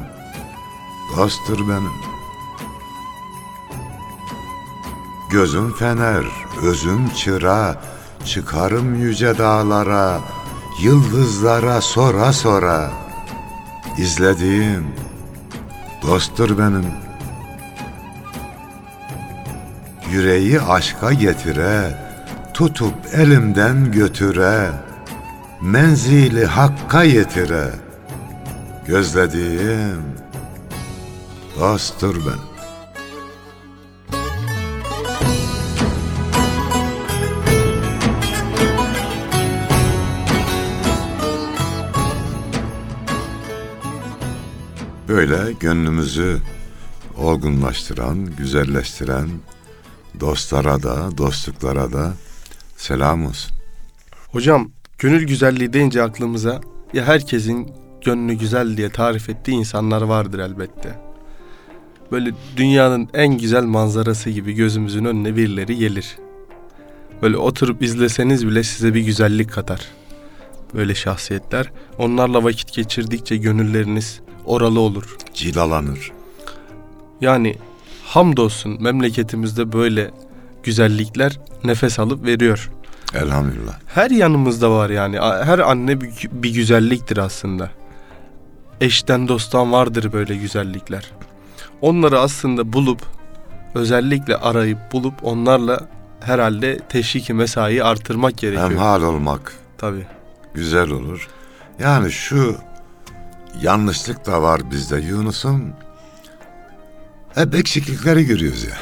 dosttur 1.17 1.59
benim. 1.69 1.93
Gözüm 5.31 5.75
fener, 5.75 6.25
özüm 6.63 7.09
çıra, 7.09 7.77
çıkarım 8.25 8.95
yüce 8.95 9.39
dağlara. 9.39 10.21
Yıldızlara 10.83 11.81
sora 11.81 12.33
sora 12.33 12.91
izlediğim 13.99 14.87
dosttur 16.03 16.59
benim. 16.59 17.10
Yüreği 20.13 20.61
aşka 20.61 21.13
getire, 21.13 21.99
tutup 22.55 22.95
elimden 23.15 23.93
götüre, 23.93 24.71
menzili 25.63 26.47
hakka 26.47 27.03
yetire. 27.03 27.71
Gözlediğim 28.87 30.03
dosttur 31.61 32.17
benim. 32.17 32.51
Böyle 45.09 45.53
gönlümüzü 45.53 46.41
olgunlaştıran, 47.17 48.27
güzelleştiren 48.37 49.29
dostlara 50.21 50.83
da, 50.83 51.19
dostluklara 51.19 51.93
da 51.93 52.13
selam 52.77 53.27
olsun. 53.27 53.53
Hocam 54.33 54.71
gönül 54.99 55.27
güzelliği 55.27 55.73
deyince 55.73 56.03
aklımıza 56.03 56.61
ya 56.93 57.05
herkesin 57.05 57.73
gönlü 58.05 58.35
güzel 58.35 58.77
diye 58.77 58.91
tarif 58.91 59.31
ettiği 59.31 59.53
insanlar 59.53 60.03
vardır 60.03 60.39
elbette. 60.39 60.99
Böyle 62.13 62.31
dünyanın 62.57 63.09
en 63.15 63.39
güzel 63.39 63.65
manzarası 63.65 64.31
gibi 64.31 64.53
gözümüzün 64.53 65.05
önüne 65.05 65.37
birileri 65.37 65.77
gelir. 65.77 66.17
Böyle 67.23 67.37
oturup 67.37 67.83
izleseniz 67.83 68.47
bile 68.47 68.63
size 68.63 68.95
bir 68.95 69.01
güzellik 69.01 69.53
katar. 69.53 69.81
Böyle 70.75 70.95
şahsiyetler. 70.95 71.73
Onlarla 71.99 72.45
vakit 72.45 72.73
geçirdikçe 72.73 73.37
gönülleriniz 73.37 74.21
oralı 74.45 74.81
olur. 74.81 75.17
Cilalanır. 75.35 76.13
Yani 77.21 77.57
hamdolsun 78.11 78.83
memleketimizde 78.83 79.73
böyle 79.73 80.11
güzellikler 80.63 81.41
nefes 81.65 81.99
alıp 81.99 82.25
veriyor. 82.25 82.71
Elhamdülillah. 83.15 83.75
Her 83.87 84.11
yanımızda 84.11 84.71
var 84.71 84.91
yani. 84.91 85.21
Her 85.21 85.59
anne 85.59 86.01
bir, 86.01 86.13
bir 86.33 86.55
güzelliktir 86.55 87.17
aslında. 87.17 87.71
Eşten 88.81 89.29
dosttan 89.29 89.73
vardır 89.73 90.13
böyle 90.13 90.37
güzellikler. 90.37 91.11
Onları 91.81 92.21
aslında 92.21 92.73
bulup 92.73 93.03
özellikle 93.75 94.37
arayıp 94.37 94.79
bulup 94.93 95.15
onlarla 95.23 95.89
herhalde 96.21 96.79
teşviki 96.89 97.35
mesai 97.35 97.85
artırmak 97.85 98.39
gerekiyor. 98.39 98.71
Hemhal 98.71 99.03
olmak 99.03 99.53
Tabii. 99.79 100.07
güzel 100.55 100.91
olur. 100.91 101.29
Yani 101.79 102.13
şu 102.13 102.57
yanlışlık 103.63 104.27
da 104.27 104.43
var 104.43 104.71
bizde 104.71 104.97
Yunus'um. 104.97 105.73
Hep 107.35 107.55
eksiklikleri 107.55 108.27
görüyoruz 108.27 108.65
ya. 108.65 108.77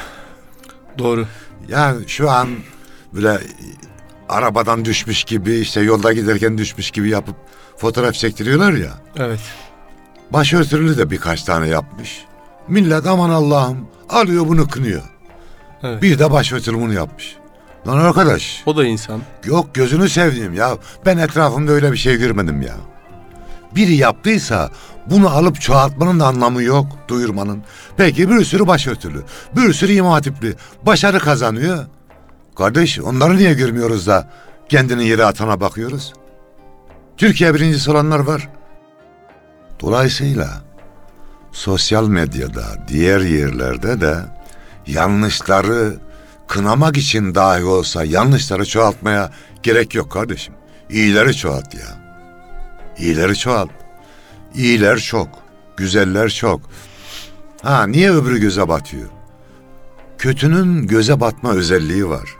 Doğru. 0.97 1.25
Yani 1.67 2.03
şu 2.07 2.29
an 2.29 2.49
böyle 3.13 3.39
arabadan 4.29 4.85
düşmüş 4.85 5.23
gibi 5.23 5.55
işte 5.55 5.81
yolda 5.81 6.13
giderken 6.13 6.57
düşmüş 6.57 6.91
gibi 6.91 7.09
yapıp 7.09 7.35
fotoğraf 7.77 8.13
çektiriyorlar 8.13 8.73
ya. 8.73 8.91
Evet. 9.17 9.39
Başörtülü 10.31 10.97
de 10.97 11.11
birkaç 11.11 11.43
tane 11.43 11.67
yapmış. 11.67 12.25
Millet 12.67 13.07
aman 13.07 13.29
Allah'ım 13.29 13.87
alıyor 14.09 14.47
bunu 14.47 14.67
kınıyor. 14.67 15.01
Evet. 15.83 16.01
Bir 16.01 16.19
de 16.19 16.31
başörtülü 16.31 16.75
bunu 16.75 16.93
yapmış. 16.93 17.35
Lan 17.87 17.97
arkadaş 17.97 18.63
O 18.65 18.77
da 18.77 18.85
insan. 18.85 19.21
yok 19.45 19.75
gözünü 19.75 20.09
sevdiğim 20.09 20.53
ya 20.53 20.77
ben 21.05 21.17
etrafımda 21.17 21.71
öyle 21.71 21.91
bir 21.91 21.97
şey 21.97 22.17
görmedim 22.17 22.61
ya. 22.61 22.75
Biri 23.75 23.95
yaptıysa 23.95 24.71
bunu 25.05 25.29
alıp 25.29 25.61
çoğaltmanın 25.61 26.19
da 26.19 26.27
anlamı 26.27 26.63
yok 26.63 26.87
duyurmanın. 27.07 27.63
Peki 27.97 28.29
bir 28.29 28.45
sürü 28.45 28.67
başörtülü, 28.67 29.23
bir 29.55 29.73
sürü 29.73 29.91
imam 29.91 30.11
hatipli 30.11 30.55
başarı 30.85 31.19
kazanıyor. 31.19 31.85
Kardeş 32.57 32.99
onları 32.99 33.37
niye 33.37 33.53
görmüyoruz 33.53 34.07
da 34.07 34.29
kendini 34.69 35.07
yere 35.07 35.25
atana 35.25 35.61
bakıyoruz? 35.61 36.13
Türkiye 37.17 37.53
birincisi 37.53 37.91
olanlar 37.91 38.19
var. 38.19 38.49
Dolayısıyla 39.79 40.61
sosyal 41.51 42.07
medyada, 42.07 42.63
diğer 42.87 43.21
yerlerde 43.21 44.01
de 44.01 44.15
yanlışları 44.87 45.97
kınamak 46.47 46.97
için 46.97 47.35
dahi 47.35 47.63
olsa 47.63 48.05
yanlışları 48.05 48.65
çoğaltmaya 48.65 49.31
gerek 49.63 49.95
yok 49.95 50.11
kardeşim. 50.11 50.53
İyileri 50.89 51.35
çoğalt 51.35 51.73
ya. 51.73 51.98
İyileri 52.99 53.35
çoğalt. 53.37 53.69
İyiler 54.55 54.97
çok, 54.97 55.27
güzeller 55.77 56.29
çok. 56.29 56.61
Ha 57.61 57.87
niye 57.87 58.11
öbürü 58.11 58.39
göze 58.39 58.67
batıyor? 58.67 59.09
Kötünün 60.17 60.87
göze 60.87 61.19
batma 61.19 61.53
özelliği 61.53 62.09
var. 62.09 62.35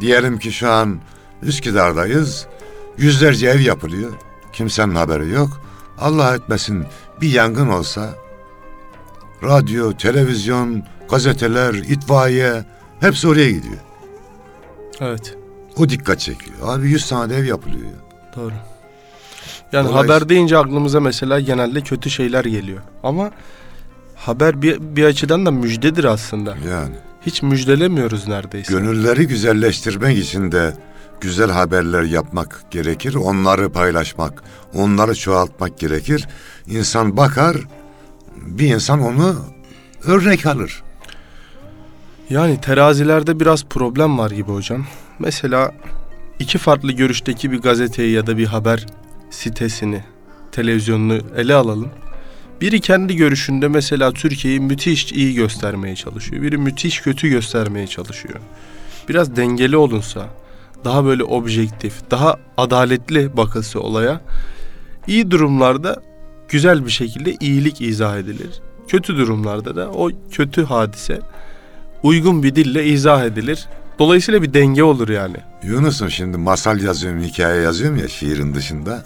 Diyelim 0.00 0.38
ki 0.38 0.52
şu 0.52 0.70
an 0.70 1.00
Üsküdar'dayız. 1.42 2.46
Yüzlerce 2.98 3.48
ev 3.48 3.60
yapılıyor. 3.60 4.12
Kimsenin 4.52 4.94
haberi 4.94 5.30
yok. 5.30 5.62
Allah 5.98 6.34
etmesin 6.34 6.86
bir 7.20 7.30
yangın 7.30 7.68
olsa 7.68 8.14
radyo, 9.44 9.92
televizyon, 9.92 10.82
gazeteler, 11.10 11.74
itfaiye 11.74 12.64
hepsi 13.00 13.28
oraya 13.28 13.50
gidiyor. 13.50 13.78
Evet. 15.00 15.36
O 15.76 15.88
dikkat 15.88 16.20
çekiyor. 16.20 16.56
Abi 16.62 16.88
100 16.90 17.08
tane 17.08 17.34
ev 17.34 17.44
yapılıyor. 17.44 17.84
ya. 17.84 18.36
Doğru. 18.36 18.52
Yani 19.72 19.90
haber 19.90 20.28
deyince 20.28 20.58
aklımıza 20.58 21.00
mesela 21.00 21.40
genelde 21.40 21.80
kötü 21.80 22.10
şeyler 22.10 22.44
geliyor. 22.44 22.80
Ama 23.02 23.30
haber 24.16 24.62
bir, 24.62 24.78
bir 24.80 25.04
açıdan 25.04 25.46
da 25.46 25.50
müjdedir 25.50 26.04
aslında. 26.04 26.56
Yani 26.70 26.94
Hiç 27.26 27.42
müjdelemiyoruz 27.42 28.28
neredeyse. 28.28 28.72
gönülleri 28.72 29.26
güzelleştirmek 29.26 30.18
için 30.18 30.52
de 30.52 30.74
güzel 31.20 31.50
haberler 31.50 32.02
yapmak 32.02 32.64
gerekir. 32.70 33.14
Onları 33.14 33.72
paylaşmak, 33.72 34.42
onları 34.74 35.14
çoğaltmak 35.14 35.78
gerekir. 35.78 36.28
İnsan 36.66 37.16
bakar, 37.16 37.56
bir 38.36 38.74
insan 38.74 39.00
onu 39.00 39.36
örnek 40.04 40.46
alır. 40.46 40.82
Yani 42.30 42.60
terazilerde 42.60 43.40
biraz 43.40 43.64
problem 43.64 44.18
var 44.18 44.30
gibi 44.30 44.52
hocam. 44.52 44.86
Mesela 45.18 45.72
iki 46.38 46.58
farklı 46.58 46.92
görüşteki 46.92 47.52
bir 47.52 47.58
gazeteyi 47.58 48.12
ya 48.12 48.26
da 48.26 48.38
bir 48.38 48.46
haber 48.46 48.86
sitesini, 49.32 50.04
televizyonunu 50.52 51.20
ele 51.36 51.54
alalım. 51.54 51.90
Biri 52.60 52.80
kendi 52.80 53.16
görüşünde 53.16 53.68
mesela 53.68 54.12
Türkiye'yi 54.12 54.60
müthiş 54.60 55.12
iyi 55.12 55.34
göstermeye 55.34 55.96
çalışıyor. 55.96 56.42
Biri 56.42 56.58
müthiş 56.58 57.00
kötü 57.00 57.28
göstermeye 57.28 57.86
çalışıyor. 57.86 58.40
Biraz 59.08 59.36
dengeli 59.36 59.76
olunsa, 59.76 60.28
daha 60.84 61.04
böyle 61.04 61.24
objektif, 61.24 62.10
daha 62.10 62.36
adaletli 62.56 63.36
bakılsa 63.36 63.78
olaya, 63.78 64.20
iyi 65.06 65.30
durumlarda 65.30 66.02
güzel 66.48 66.86
bir 66.86 66.90
şekilde 66.90 67.36
iyilik 67.40 67.80
izah 67.80 68.18
edilir. 68.18 68.60
Kötü 68.88 69.16
durumlarda 69.16 69.76
da 69.76 69.90
o 69.90 70.10
kötü 70.30 70.64
hadise 70.64 71.20
uygun 72.02 72.42
bir 72.42 72.54
dille 72.54 72.86
izah 72.86 73.24
edilir. 73.24 73.68
Dolayısıyla 73.98 74.42
bir 74.42 74.54
denge 74.54 74.82
olur 74.82 75.08
yani. 75.08 75.36
Yunus'um 75.62 76.10
şimdi 76.10 76.36
masal 76.36 76.80
yazıyorum, 76.80 77.22
hikaye 77.22 77.62
yazıyorum 77.62 77.98
ya 77.98 78.08
şiirin 78.08 78.54
dışında. 78.54 79.02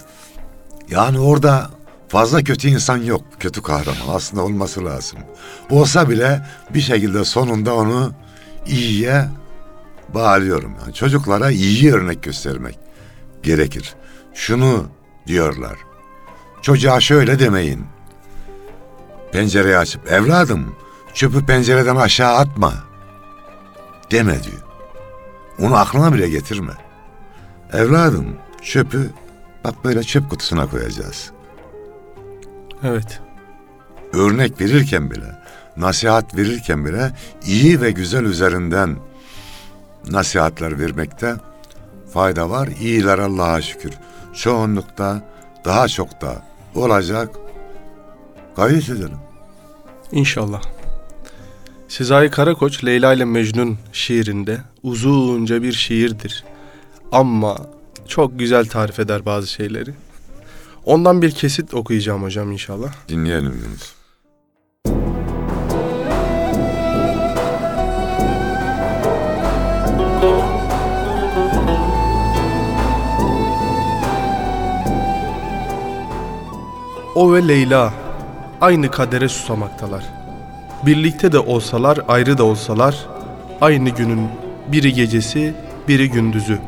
Yani 0.89 1.19
orada 1.19 1.69
fazla 2.07 2.43
kötü 2.43 2.67
insan 2.67 2.97
yok, 2.97 3.21
kötü 3.39 3.61
kahraman. 3.61 4.15
Aslında 4.15 4.43
olması 4.43 4.85
lazım. 4.85 5.19
Olsa 5.69 6.09
bile 6.09 6.45
bir 6.73 6.81
şekilde 6.81 7.25
sonunda 7.25 7.75
onu 7.75 8.13
iyiye 8.67 9.29
bağlıyorum. 10.09 10.75
Yani 10.81 10.93
çocuklara 10.93 11.51
iyi 11.51 11.93
örnek 11.93 12.23
göstermek 12.23 12.79
gerekir. 13.43 13.95
Şunu 14.33 14.87
diyorlar. 15.27 15.77
Çocuğa 16.61 16.99
şöyle 16.99 17.39
demeyin. 17.39 17.85
Pencereyi 19.31 19.77
açıp 19.77 20.11
evladım 20.11 20.75
çöpü 21.13 21.45
pencereden 21.45 21.95
aşağı 21.95 22.35
atma. 22.35 22.73
Deme 24.11 24.43
diyor. 24.43 24.61
Onu 25.59 25.75
aklına 25.75 26.13
bile 26.13 26.29
getirme. 26.29 26.73
Evladım 27.73 28.37
çöpü 28.61 29.11
bak 29.67 29.85
böyle 29.85 30.03
çöp 30.03 30.29
kutusuna 30.29 30.69
koyacağız. 30.69 31.31
Evet. 32.83 33.19
Örnek 34.13 34.61
verirken 34.61 35.11
bile, 35.11 35.35
nasihat 35.77 36.35
verirken 36.37 36.85
bile 36.85 37.11
iyi 37.45 37.81
ve 37.81 37.91
güzel 37.91 38.23
üzerinden 38.23 38.95
nasihatler 40.11 40.79
vermekte 40.79 41.35
fayda 42.13 42.49
var. 42.49 42.69
İyiler 42.81 43.19
Allah'a 43.19 43.61
şükür. 43.61 43.93
Çoğunlukta 44.33 45.21
daha 45.65 45.87
çok 45.87 46.21
da 46.21 46.41
olacak. 46.75 47.29
Gayet 48.55 48.89
edelim. 48.89 49.17
İnşallah. 50.11 50.61
Sezai 51.87 52.29
Karakoç 52.29 52.85
Leyla 52.85 53.13
ile 53.13 53.25
Mecnun 53.25 53.77
şiirinde 53.93 54.57
uzunca 54.83 55.63
bir 55.63 55.73
şiirdir. 55.73 56.43
Ama 57.11 57.57
çok 58.07 58.39
güzel 58.39 58.65
tarif 58.65 58.99
eder 58.99 59.25
bazı 59.25 59.47
şeyleri. 59.47 59.93
Ondan 60.85 61.21
bir 61.21 61.31
kesit 61.31 61.73
okuyacağım 61.73 62.23
hocam 62.23 62.51
inşallah. 62.51 62.93
Dinleyelim 63.09 63.53
Yunus. 63.63 63.97
O 77.15 77.33
ve 77.33 77.47
Leyla 77.47 77.93
aynı 78.61 78.91
kadere 78.91 79.29
susamaktalar. 79.29 80.03
Birlikte 80.85 81.31
de 81.31 81.39
olsalar, 81.39 81.99
ayrı 82.07 82.37
da 82.37 82.43
olsalar, 82.43 83.05
aynı 83.61 83.89
günün 83.89 84.27
biri 84.67 84.93
gecesi, 84.93 85.53
biri 85.87 86.09
gündüzü. 86.09 86.59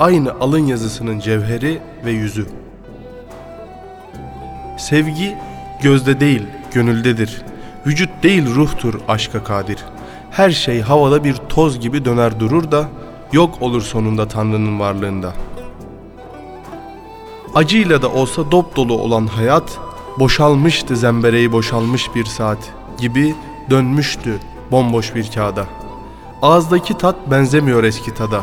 Aynı 0.00 0.32
alın 0.40 0.66
yazısının 0.66 1.20
cevheri 1.20 1.80
ve 2.04 2.10
yüzü. 2.10 2.46
Sevgi 4.76 5.36
gözde 5.82 6.20
değil, 6.20 6.42
gönüldedir. 6.72 7.42
Vücut 7.86 8.10
değil 8.22 8.54
ruhtur 8.54 8.94
aşka 9.08 9.44
kadir. 9.44 9.78
Her 10.30 10.50
şey 10.50 10.80
havada 10.80 11.24
bir 11.24 11.34
toz 11.34 11.80
gibi 11.80 12.04
döner 12.04 12.40
durur 12.40 12.70
da 12.70 12.88
yok 13.32 13.62
olur 13.62 13.82
sonunda 13.82 14.28
Tanrı'nın 14.28 14.80
varlığında. 14.80 15.32
Acıyla 17.54 18.02
da 18.02 18.08
olsa 18.12 18.50
dop 18.50 18.76
dolu 18.76 18.98
olan 18.98 19.26
hayat 19.26 19.78
boşalmıştı 20.18 20.96
zembereği 20.96 21.52
boşalmış 21.52 22.14
bir 22.14 22.24
saat 22.24 22.58
gibi 22.98 23.34
dönmüştü 23.70 24.38
bomboş 24.70 25.14
bir 25.14 25.30
kağıda. 25.30 25.66
Ağızdaki 26.42 26.98
tat 26.98 27.16
benzemiyor 27.30 27.84
eski 27.84 28.14
tada. 28.14 28.42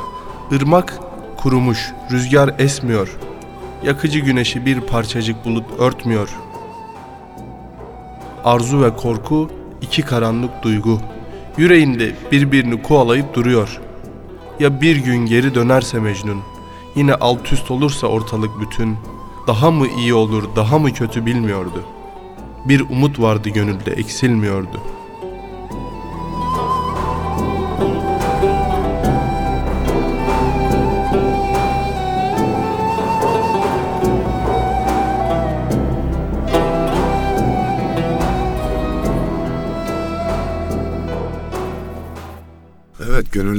Irmak 0.52 1.00
kurumuş, 1.46 1.94
rüzgar 2.12 2.56
esmiyor. 2.60 3.18
Yakıcı 3.84 4.20
güneşi 4.20 4.66
bir 4.66 4.82
parçacık 4.82 5.46
bulut 5.46 5.66
örtmüyor. 5.80 6.30
Arzu 8.44 8.82
ve 8.82 8.96
korku 8.96 9.50
iki 9.82 10.02
karanlık 10.02 10.64
duygu. 10.64 11.00
Yüreğinde 11.58 12.16
birbirini 12.32 12.82
kovalayıp 12.82 13.34
duruyor. 13.34 13.82
Ya 14.60 14.82
bir 14.82 14.96
gün 14.96 15.26
geri 15.26 15.56
dönerse 15.56 16.00
Mecnun, 16.00 16.42
yine 16.96 17.14
alt 17.14 17.54
üst 17.54 17.72
olursa 17.72 18.08
ortalık 18.08 18.62
bütün, 18.62 18.98
daha 19.48 19.72
mı 19.72 19.88
iyi 19.88 20.14
olur, 20.14 20.44
daha 20.56 20.80
mı 20.80 20.94
kötü 20.94 21.26
bilmiyordu. 21.26 21.84
Bir 22.66 22.82
umut 22.82 23.20
vardı 23.20 23.50
gönülde 23.50 23.92
eksilmiyordu. 23.92 24.82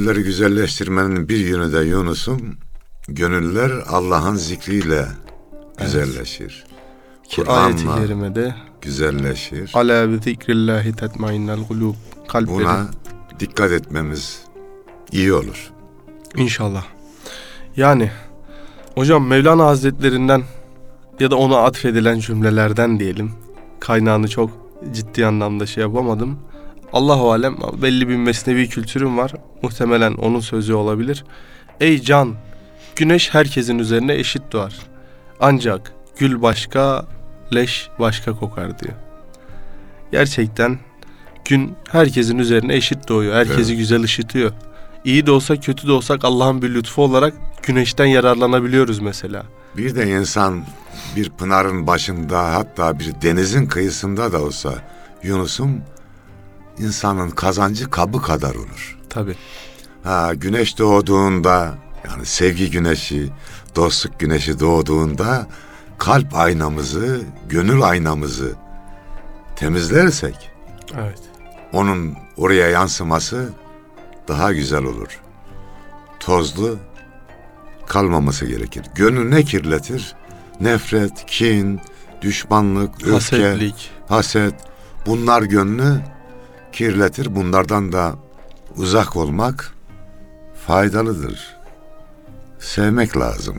Gönülleri 0.07 0.23
güzelleştirmenin 0.23 1.29
bir 1.29 1.37
yönü 1.37 1.73
de 1.73 1.79
Yunus'um. 1.79 2.57
Gönüller 3.07 3.71
Allah'ın 3.87 4.35
zikriyle 4.35 5.07
güzelleşir. 5.77 6.65
Ki 7.29 7.43
ayeti 7.47 7.85
kerimede 7.85 8.55
güzelleşir. 8.81 9.71
Ala 9.73 10.11
bi 10.11 10.17
zikrillahi 10.23 10.93
tetmainnel 10.93 11.67
kulub 11.67 11.95
kalplerin 12.27 12.59
Buna 12.59 12.87
dikkat 13.39 13.71
etmemiz 13.71 14.41
iyi 15.11 15.33
olur. 15.33 15.71
İnşallah. 16.35 16.85
Yani 17.75 18.11
hocam 18.95 19.27
Mevlana 19.27 19.65
Hazretlerinden 19.65 20.43
ya 21.19 21.31
da 21.31 21.35
ona 21.35 21.57
atfedilen 21.57 22.19
cümlelerden 22.19 22.99
diyelim. 22.99 23.31
Kaynağını 23.79 24.27
çok 24.27 24.49
ciddi 24.93 25.25
anlamda 25.25 25.65
şey 25.65 25.81
yapamadım. 25.81 26.39
Allahu 26.93 27.31
alem 27.31 27.57
belli 27.81 28.07
bir 28.09 28.15
mesnevi 28.15 28.69
kültürüm 28.69 29.17
var. 29.17 29.33
Muhtemelen 29.61 30.13
onun 30.13 30.39
sözü 30.39 30.73
olabilir. 30.73 31.23
Ey 31.79 32.01
can, 32.01 32.35
güneş 32.95 33.33
herkesin 33.33 33.79
üzerine 33.79 34.13
eşit 34.15 34.41
doğar. 34.51 34.75
Ancak 35.39 35.93
gül 36.19 36.41
başka, 36.41 37.05
leş 37.53 37.89
başka 37.99 38.31
kokar 38.31 38.79
diyor. 38.79 38.93
Gerçekten 40.11 40.79
gün 41.45 41.75
herkesin 41.91 42.37
üzerine 42.37 42.75
eşit 42.75 43.07
doğuyor. 43.09 43.35
Herkesi 43.35 43.71
Evet. 43.71 43.77
güzel 43.77 44.03
ışıtıyor. 44.03 44.51
İyi 45.05 45.25
de 45.25 45.31
olsa 45.31 45.59
kötü 45.59 45.87
de 45.87 45.91
olsak 45.91 46.25
Allah'ın 46.25 46.61
bir 46.61 46.73
lütfu 46.73 47.03
olarak 47.03 47.33
güneşten 47.63 48.05
yararlanabiliyoruz 48.05 48.99
mesela. 48.99 49.43
Bir 49.77 49.95
de 49.95 50.07
insan 50.09 50.63
bir 51.15 51.29
pınarın 51.29 51.87
başında 51.87 52.53
hatta 52.53 52.99
bir 52.99 53.21
denizin 53.21 53.65
kıyısında 53.65 54.31
da 54.31 54.41
olsa 54.41 54.73
Yunus'um 55.23 55.81
insanın 56.79 57.29
kazancı 57.29 57.89
kabı 57.89 58.21
kadar 58.21 58.55
olur. 58.55 58.97
Tabi. 59.09 59.35
Ha 60.03 60.33
güneş 60.33 60.77
doğduğunda 60.79 61.77
yani 62.07 62.25
sevgi 62.25 62.71
güneşi, 62.71 63.29
dostluk 63.75 64.19
güneşi 64.19 64.59
doğduğunda 64.59 65.47
kalp 65.97 66.35
aynamızı, 66.35 67.21
gönül 67.49 67.81
aynamızı 67.83 68.55
temizlersek 69.55 70.51
Evet. 70.99 71.19
onun 71.73 72.13
oraya 72.37 72.69
yansıması 72.69 73.49
daha 74.27 74.53
güzel 74.53 74.83
olur. 74.83 75.19
Tozlu 76.19 76.77
kalmaması 77.87 78.45
gerekir. 78.45 78.85
Gönül 78.95 79.29
ne 79.29 79.43
kirletir? 79.43 80.15
Nefret, 80.61 81.25
kin, 81.25 81.79
düşmanlık, 82.21 82.93
öfke, 83.07 83.11
Hasetlik. 83.11 83.89
haset. 84.09 84.53
Bunlar 85.05 85.41
gönlü 85.41 85.99
kirletir. 86.71 87.35
Bunlardan 87.35 87.91
da 87.91 88.15
uzak 88.75 89.15
olmak 89.15 89.73
faydalıdır. 90.67 91.57
Sevmek 92.59 93.17
lazım. 93.17 93.57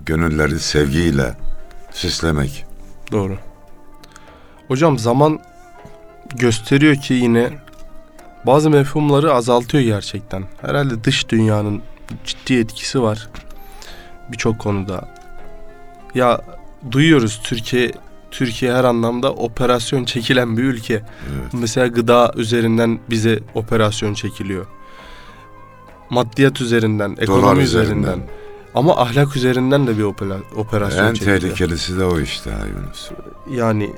Gönülleri 0.00 0.60
sevgiyle 0.60 1.36
süslemek. 1.92 2.66
Doğru. 3.12 3.38
Hocam 4.68 4.98
zaman 4.98 5.40
gösteriyor 6.36 6.96
ki 6.96 7.14
yine 7.14 7.50
bazı 8.46 8.70
mefhumları 8.70 9.34
azaltıyor 9.34 9.84
gerçekten. 9.84 10.44
Herhalde 10.60 11.04
dış 11.04 11.28
dünyanın 11.28 11.82
ciddi 12.24 12.54
etkisi 12.54 13.02
var 13.02 13.28
birçok 14.32 14.58
konuda. 14.58 15.08
Ya 16.14 16.40
duyuyoruz 16.90 17.40
Türkiye 17.44 17.92
Türkiye 18.38 18.72
her 18.74 18.84
anlamda 18.84 19.32
operasyon 19.32 20.04
çekilen 20.04 20.56
bir 20.56 20.62
ülke. 20.64 20.94
Evet. 20.94 21.52
Mesela 21.52 21.86
gıda 21.86 22.32
üzerinden 22.36 22.98
bize 23.10 23.40
operasyon 23.54 24.14
çekiliyor. 24.14 24.66
Maddiyat 26.10 26.60
üzerinden, 26.60 27.16
ekonomi 27.20 27.42
Dolar 27.42 27.56
üzerinden. 27.56 27.98
üzerinden. 28.02 28.20
Ama 28.74 28.96
ahlak 28.96 29.36
üzerinden 29.36 29.86
de 29.86 29.98
bir 29.98 30.02
opera- 30.02 30.54
operasyon 30.56 31.06
En 31.06 31.14
çekiliyor. 31.14 31.40
tehlikelisi 31.40 31.98
de 31.98 32.04
o 32.04 32.20
işte 32.20 32.50
Yunus. 32.76 33.10
Yani 33.60 33.90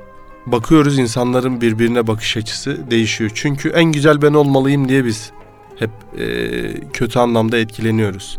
bakıyoruz 0.46 0.98
insanların 0.98 1.60
birbirine 1.60 2.06
bakış 2.06 2.36
açısı 2.36 2.90
değişiyor. 2.90 3.30
Çünkü 3.34 3.68
en 3.68 3.84
güzel 3.92 4.22
ben 4.22 4.34
olmalıyım 4.34 4.88
diye 4.88 5.04
biz 5.04 5.30
hep 5.78 5.90
e, 6.18 6.26
kötü 6.92 7.18
anlamda 7.18 7.58
etkileniyoruz. 7.58 8.38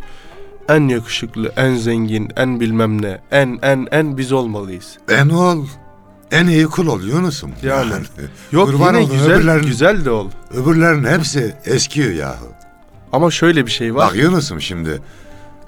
En 0.70 0.88
yakışıklı, 0.88 1.52
en 1.58 1.76
zengin, 1.76 2.30
en 2.36 2.60
bilmem 2.60 3.02
ne, 3.02 3.22
en 3.32 3.60
en 3.62 3.88
en 3.92 4.18
biz 4.18 4.32
olmalıyız. 4.32 4.98
En 5.10 5.30
ol. 5.30 5.66
En 6.32 6.48
iyi 6.48 6.66
kul 6.66 6.88
ol 6.88 7.02
Yunus'um. 7.04 7.52
Yani. 7.64 7.92
Yok 8.52 8.68
Kurban 8.70 8.94
yine 9.00 9.14
güzel 9.14 9.32
öbürlerin- 9.38 9.66
güzel 9.66 10.06
de 10.06 10.12
ol. 10.12 10.30
Öbürlerin 10.54 11.04
hepsi 11.04 11.56
eskiyor 11.66 12.12
yahu. 12.12 12.48
Ama 13.12 13.32
şöyle 13.32 13.66
bir 13.66 13.72
şey 13.72 13.96
var. 13.96 14.08
Bak 14.10 14.16
Yunus'um 14.16 14.62
şimdi 14.62 15.02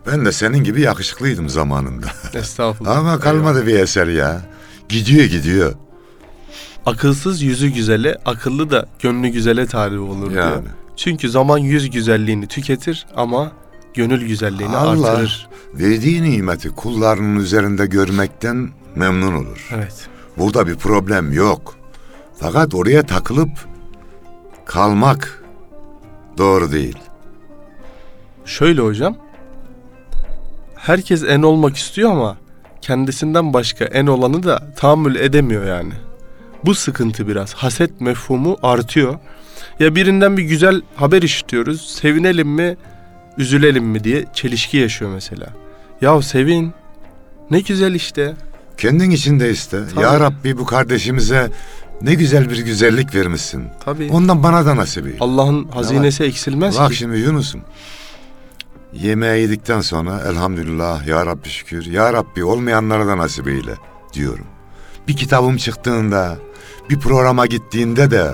ben 0.07 0.25
de 0.25 0.31
senin 0.31 0.63
gibi 0.63 0.81
yakışıklıydım 0.81 1.49
zamanında. 1.49 2.07
Estağfurullah. 2.33 2.97
Ama 2.97 3.19
kalmadı 3.19 3.67
bir 3.67 3.79
eser 3.79 4.07
ya. 4.07 4.41
Gidiyor 4.89 5.25
gidiyor. 5.25 5.73
Akılsız 6.85 7.41
yüzü 7.41 7.67
güzele, 7.67 8.17
akıllı 8.25 8.71
da 8.71 8.85
gönlü 8.99 9.27
güzele 9.27 9.65
talip 9.67 10.01
olur 10.01 10.31
diyor. 10.31 10.51
Yani. 10.51 10.67
Çünkü 10.95 11.29
zaman 11.29 11.57
yüz 11.57 11.89
güzelliğini 11.89 12.47
tüketir 12.47 13.05
ama 13.15 13.51
gönül 13.93 14.27
güzelliğini 14.27 14.75
Allah. 14.77 15.09
artırır. 15.09 15.47
Verdiği 15.73 16.23
nimeti 16.23 16.69
kullarının 16.69 17.39
üzerinde 17.39 17.85
görmekten 17.85 18.69
memnun 18.95 19.33
olur. 19.33 19.69
Evet. 19.75 20.07
Burada 20.37 20.67
bir 20.67 20.75
problem 20.75 21.33
yok. 21.33 21.75
Fakat 22.39 22.75
oraya 22.75 23.03
takılıp 23.03 23.49
kalmak 24.65 25.43
doğru 26.37 26.71
değil. 26.71 26.97
Şöyle 28.45 28.81
hocam. 28.81 29.17
Herkes 30.75 31.23
en 31.23 31.41
olmak 31.41 31.77
istiyor 31.77 32.11
ama 32.11 32.37
kendisinden 32.81 33.53
başka 33.53 33.85
en 33.85 34.07
olanı 34.07 34.43
da 34.43 34.73
tahammül 34.75 35.15
edemiyor 35.15 35.65
yani. 35.65 35.93
Bu 36.65 36.75
sıkıntı 36.75 37.27
biraz. 37.27 37.53
Haset 37.53 38.01
mefhumu 38.01 38.57
artıyor. 38.63 39.19
Ya 39.79 39.95
birinden 39.95 40.37
bir 40.37 40.43
güzel 40.43 40.81
haber 40.95 41.21
işitiyoruz. 41.21 41.81
Sevinelim 41.81 42.49
mi, 42.49 42.77
üzülelim 43.37 43.85
mi 43.85 44.03
diye 44.03 44.25
çelişki 44.33 44.77
yaşıyor 44.77 45.11
mesela. 45.11 45.47
Ya 46.01 46.21
sevin. 46.21 46.73
Ne 47.51 47.59
güzel 47.59 47.93
işte. 47.93 48.33
Kendin 48.77 49.11
için 49.11 49.39
de 49.39 49.51
iste. 49.51 49.79
Tabii. 49.93 50.03
Ya 50.03 50.19
Rabbi 50.19 50.57
bu 50.57 50.65
kardeşimize 50.65 51.51
ne 52.01 52.13
güzel 52.13 52.49
bir 52.49 52.57
güzellik 52.57 53.15
vermişsin. 53.15 53.63
Tabii. 53.85 54.09
Ondan 54.11 54.43
bana 54.43 54.65
da 54.65 54.75
nasip 54.75 55.05
eyle. 55.07 55.17
Allah'ın 55.19 55.67
hazinesi 55.67 56.23
eksilmez 56.23 56.79
Bak 56.79 56.89
ki. 56.89 56.95
şimdi 56.95 57.17
Yunus'um. 57.17 57.61
Yemeği 58.93 59.41
yedikten 59.41 59.81
sonra 59.81 60.21
elhamdülillah 60.27 61.07
ya 61.07 61.25
Rabbi 61.25 61.49
şükür. 61.49 61.85
Ya 61.85 62.13
Rabbi 62.13 62.43
olmayanlara 62.43 63.07
da 63.07 63.17
nasip 63.17 63.47
eyle 63.47 63.73
diyorum. 64.13 64.45
Bir 65.07 65.17
kitabım 65.17 65.57
çıktığında, 65.57 66.37
bir 66.89 66.99
programa 66.99 67.45
gittiğinde 67.45 68.11
de 68.11 68.31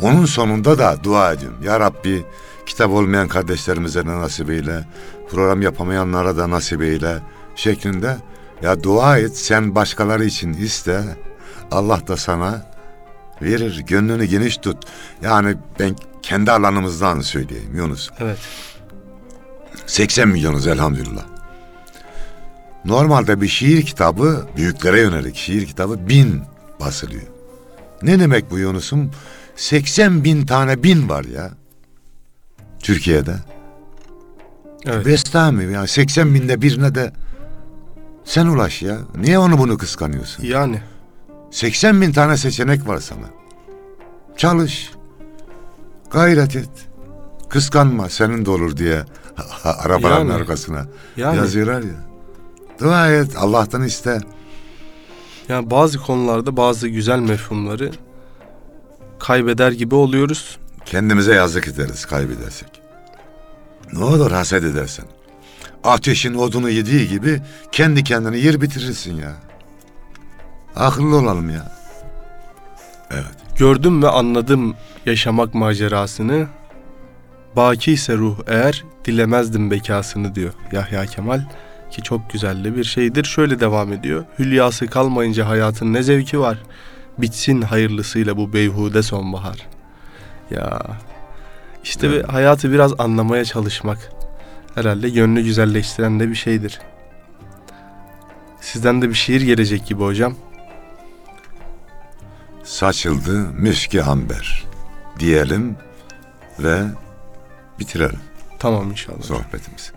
onun 0.00 0.26
sonunda 0.26 0.78
da 0.78 0.96
dua 1.04 1.32
ediyorum. 1.32 1.58
Ya 1.64 1.80
Rabbi 1.80 2.24
kitap 2.66 2.90
olmayan 2.90 3.28
kardeşlerimize 3.28 4.06
de 4.06 4.10
nasip 4.10 4.50
eyle. 4.50 4.84
Program 5.30 5.62
yapamayanlara 5.62 6.36
da 6.36 6.50
nasip 6.50 6.82
eyle 6.82 7.18
şeklinde. 7.56 8.16
Ya 8.62 8.82
dua 8.82 9.18
et 9.18 9.36
sen 9.36 9.74
başkaları 9.74 10.24
için 10.24 10.52
iste. 10.52 11.04
Allah 11.70 12.06
da 12.06 12.16
sana 12.16 12.66
verir. 13.42 13.82
Gönlünü 13.86 14.24
geniş 14.24 14.56
tut. 14.56 14.84
Yani 15.22 15.56
ben 15.78 15.96
kendi 16.22 16.52
alanımızdan 16.52 17.20
söyleyeyim 17.20 17.76
Yunus. 17.76 18.10
Evet. 18.20 18.38
80 19.86 20.28
milyonuz 20.28 20.66
elhamdülillah. 20.66 21.24
Normalde 22.84 23.40
bir 23.40 23.48
şiir 23.48 23.82
kitabı 23.82 24.46
büyüklere 24.56 25.00
yönelik 25.00 25.36
şiir 25.36 25.66
kitabı 25.66 26.08
bin 26.08 26.42
basılıyor. 26.80 27.26
Ne 28.02 28.20
demek 28.20 28.50
bu 28.50 28.58
Yunus'um? 28.58 29.10
80 29.56 30.24
bin 30.24 30.46
tane 30.46 30.82
bin 30.82 31.08
var 31.08 31.24
ya. 31.24 31.50
Türkiye'de. 32.78 33.36
Evet. 34.86 35.06
Bestami 35.06 35.72
yani 35.72 35.88
80 35.88 36.34
binde 36.34 36.62
birine 36.62 36.94
de 36.94 37.12
sen 38.26 38.46
ulaş 38.46 38.82
ya. 38.82 38.98
Niye 39.16 39.38
onu 39.38 39.58
bunu 39.58 39.78
kıskanıyorsun? 39.78 40.44
Yani 40.44 40.80
80 41.50 42.00
bin 42.00 42.12
tane 42.12 42.36
seçenek 42.36 42.88
var 42.88 42.98
sana. 42.98 43.26
Çalış. 44.36 44.90
Gayret 46.10 46.56
et. 46.56 46.68
Kıskanma 47.48 48.08
senin 48.08 48.44
de 48.46 48.50
olur 48.50 48.76
diye 48.76 49.04
arabanın 49.64 50.14
Yani. 50.18 50.32
arkasına 50.32 50.86
yani 51.16 51.36
yazıyorlar 51.36 51.82
ya. 51.82 52.06
Dua 52.80 53.10
et 53.12 53.36
Allah'tan 53.36 53.82
iste. 53.82 54.20
yani 55.48 55.70
bazı 55.70 55.98
konularda 55.98 56.56
bazı 56.56 56.88
güzel 56.88 57.18
mefhumları 57.18 57.90
kaybeder 59.18 59.72
gibi 59.72 59.94
oluyoruz. 59.94 60.58
Kendimize 60.84 61.34
yazık 61.34 61.68
ederiz 61.68 62.04
kaybedersek. 62.04 62.68
Ne 63.92 64.04
olur 64.04 64.30
haset 64.30 64.64
edersen. 64.64 65.04
Ateşin 65.86 66.34
odunu 66.34 66.70
yediği 66.70 67.08
gibi 67.08 67.42
kendi 67.72 68.04
kendini 68.04 68.40
yer 68.40 68.60
bitirirsin 68.60 69.16
ya. 69.16 69.32
Akıllı 70.76 71.16
olalım 71.16 71.50
ya. 71.50 71.72
Evet. 73.10 73.58
Gördüm 73.58 74.02
ve 74.02 74.08
anladım 74.08 74.74
yaşamak 75.06 75.54
macerasını. 75.54 76.46
Baki 77.56 77.92
ise 77.92 78.14
ruh 78.16 78.38
eğer 78.46 78.84
dilemezdim 79.04 79.70
bekasını 79.70 80.34
diyor 80.34 80.52
Yahya 80.72 81.06
Kemal. 81.06 81.40
Ki 81.90 82.02
çok 82.02 82.30
güzel 82.30 82.64
de 82.64 82.76
bir 82.76 82.84
şeydir. 82.84 83.24
Şöyle 83.24 83.60
devam 83.60 83.92
ediyor. 83.92 84.24
Hülyası 84.38 84.86
kalmayınca 84.86 85.48
hayatın 85.48 85.92
ne 85.92 86.02
zevki 86.02 86.40
var. 86.40 86.58
Bitsin 87.18 87.62
hayırlısıyla 87.62 88.36
bu 88.36 88.52
beyhude 88.52 89.02
sonbahar. 89.02 89.66
Ya 90.50 90.82
işte 91.84 92.06
Evet. 92.06 92.28
ve 92.28 92.32
hayatı 92.32 92.72
biraz 92.72 92.92
anlamaya 93.00 93.44
çalışmak 93.44 94.15
herhalde 94.76 95.10
gönlü 95.10 95.42
güzelleştiren 95.42 96.20
de 96.20 96.28
bir 96.28 96.34
şeydir. 96.34 96.80
Sizden 98.60 99.02
de 99.02 99.08
bir 99.08 99.14
şiir 99.14 99.40
gelecek 99.40 99.86
gibi 99.86 100.02
hocam. 100.02 100.34
Saçıldı 102.64 103.38
müski 103.52 104.02
amber 104.02 104.64
diyelim 105.18 105.76
ve 106.58 106.82
bitirelim 107.78 108.20
Tamam 108.58 108.90
inşallah. 108.90 109.22
sohbetimizi. 109.22 109.95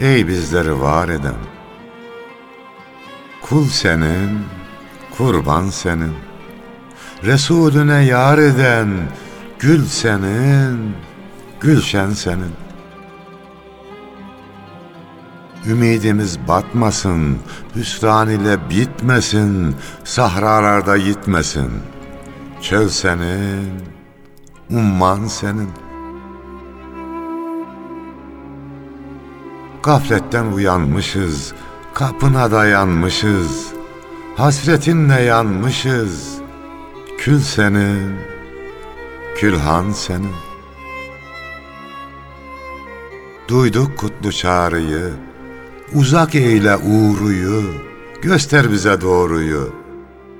Ey 0.00 0.28
bizleri 0.28 0.80
var 0.80 1.08
eden, 1.08 1.34
kul 3.42 3.64
senin, 3.64 4.44
kurban 5.18 5.70
senin, 5.70 6.12
Resulüne 7.24 8.04
yar 8.04 8.38
eden, 8.38 8.88
gül 9.58 9.84
senin, 9.84 10.96
gülşen 11.60 12.10
senin. 12.10 12.52
Ümidimiz 15.66 16.38
batmasın, 16.48 17.38
hüsran 17.74 18.30
ile 18.30 18.70
bitmesin, 18.70 19.76
sahralarda 20.04 20.96
yitmesin. 20.96 21.70
Çöl 22.62 22.88
senin, 22.88 23.70
umman 24.70 25.26
senin. 25.26 25.85
Gafletten 29.86 30.46
uyanmışız, 30.46 31.54
kapına 31.94 32.50
dayanmışız. 32.50 33.66
Hasretinle 34.36 35.22
yanmışız. 35.22 36.38
Kül 37.18 37.40
senin, 37.40 38.16
külhan 39.36 39.90
senin. 39.90 40.34
Duyduk 43.48 43.98
kutlu 43.98 44.32
çağrıyı, 44.32 45.12
uzak 45.94 46.34
eyle 46.34 46.76
uğruyu, 46.76 47.62
göster 48.22 48.72
bize 48.72 49.00
doğruyu. 49.00 49.72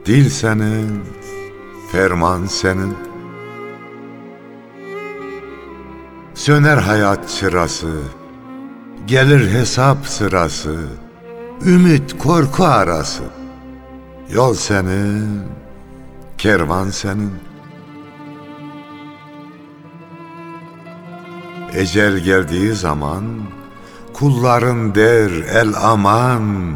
Dil 0.07 0.29
senin, 0.31 1.03
ferman 1.93 2.47
senin. 2.47 2.95
Söner 6.35 6.77
hayat 6.77 7.29
çırası, 7.29 7.93
gelir 9.07 9.51
hesap 9.53 10.07
sırası, 10.07 10.77
ümit 11.65 12.19
korku 12.19 12.65
arası. 12.65 13.23
Yol 14.31 14.55
senin, 14.55 15.43
kervan 16.39 16.91
senin. 16.91 17.33
Ecel 21.75 22.19
geldiği 22.19 22.73
zaman 22.73 23.25
kulların 24.13 24.95
der 24.95 25.31
el 25.31 25.75
aman 25.83 26.75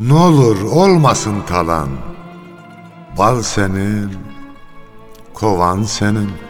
ne 0.00 0.14
olur 0.14 0.62
olmasın 0.62 1.36
talan. 1.46 1.88
Bal 3.18 3.42
senin, 3.42 4.16
kovan 5.34 5.82
senin. 5.82 6.47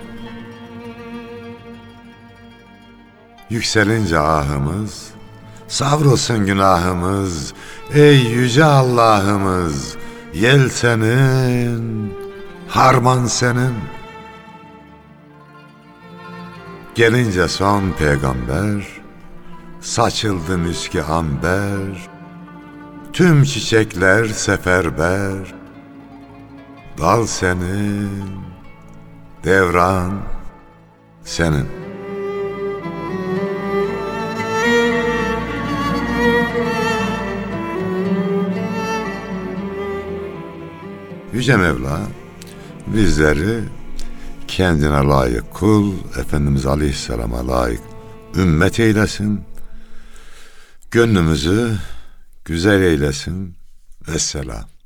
Yükselince 3.51 4.19
ahımız, 4.19 5.11
savrulsun 5.69 6.47
günahımız, 6.47 7.55
ey 7.95 8.23
yüce 8.23 8.65
Allah'ımız, 8.65 9.97
yel 10.35 10.69
senin, 10.69 12.15
harman 12.69 13.27
senin. 13.27 13.75
Gelince 16.95 17.49
son 17.49 17.91
peygamber, 17.99 18.87
saçıldı 19.81 20.59
müski 20.59 21.03
amber, 21.03 22.09
tüm 23.13 23.45
çiçekler 23.45 24.25
seferber, 24.25 25.55
dal 26.99 27.27
senin, 27.27 28.11
devran 29.45 30.13
senin. 31.25 31.88
Yüce 41.39 41.57
Mevla 41.57 42.01
bizleri 42.87 43.61
kendine 44.49 44.89
layık 44.89 45.51
kul, 45.51 45.95
Efendimiz 46.21 46.67
Aleyhisselam'a 46.67 47.49
layık 47.49 47.81
ümmet 48.37 48.81
eylesin. 48.81 49.41
Gönlümüzü 50.91 51.79
güzel 52.45 52.83
eylesin. 52.83 53.57
Vesselam. 54.09 54.78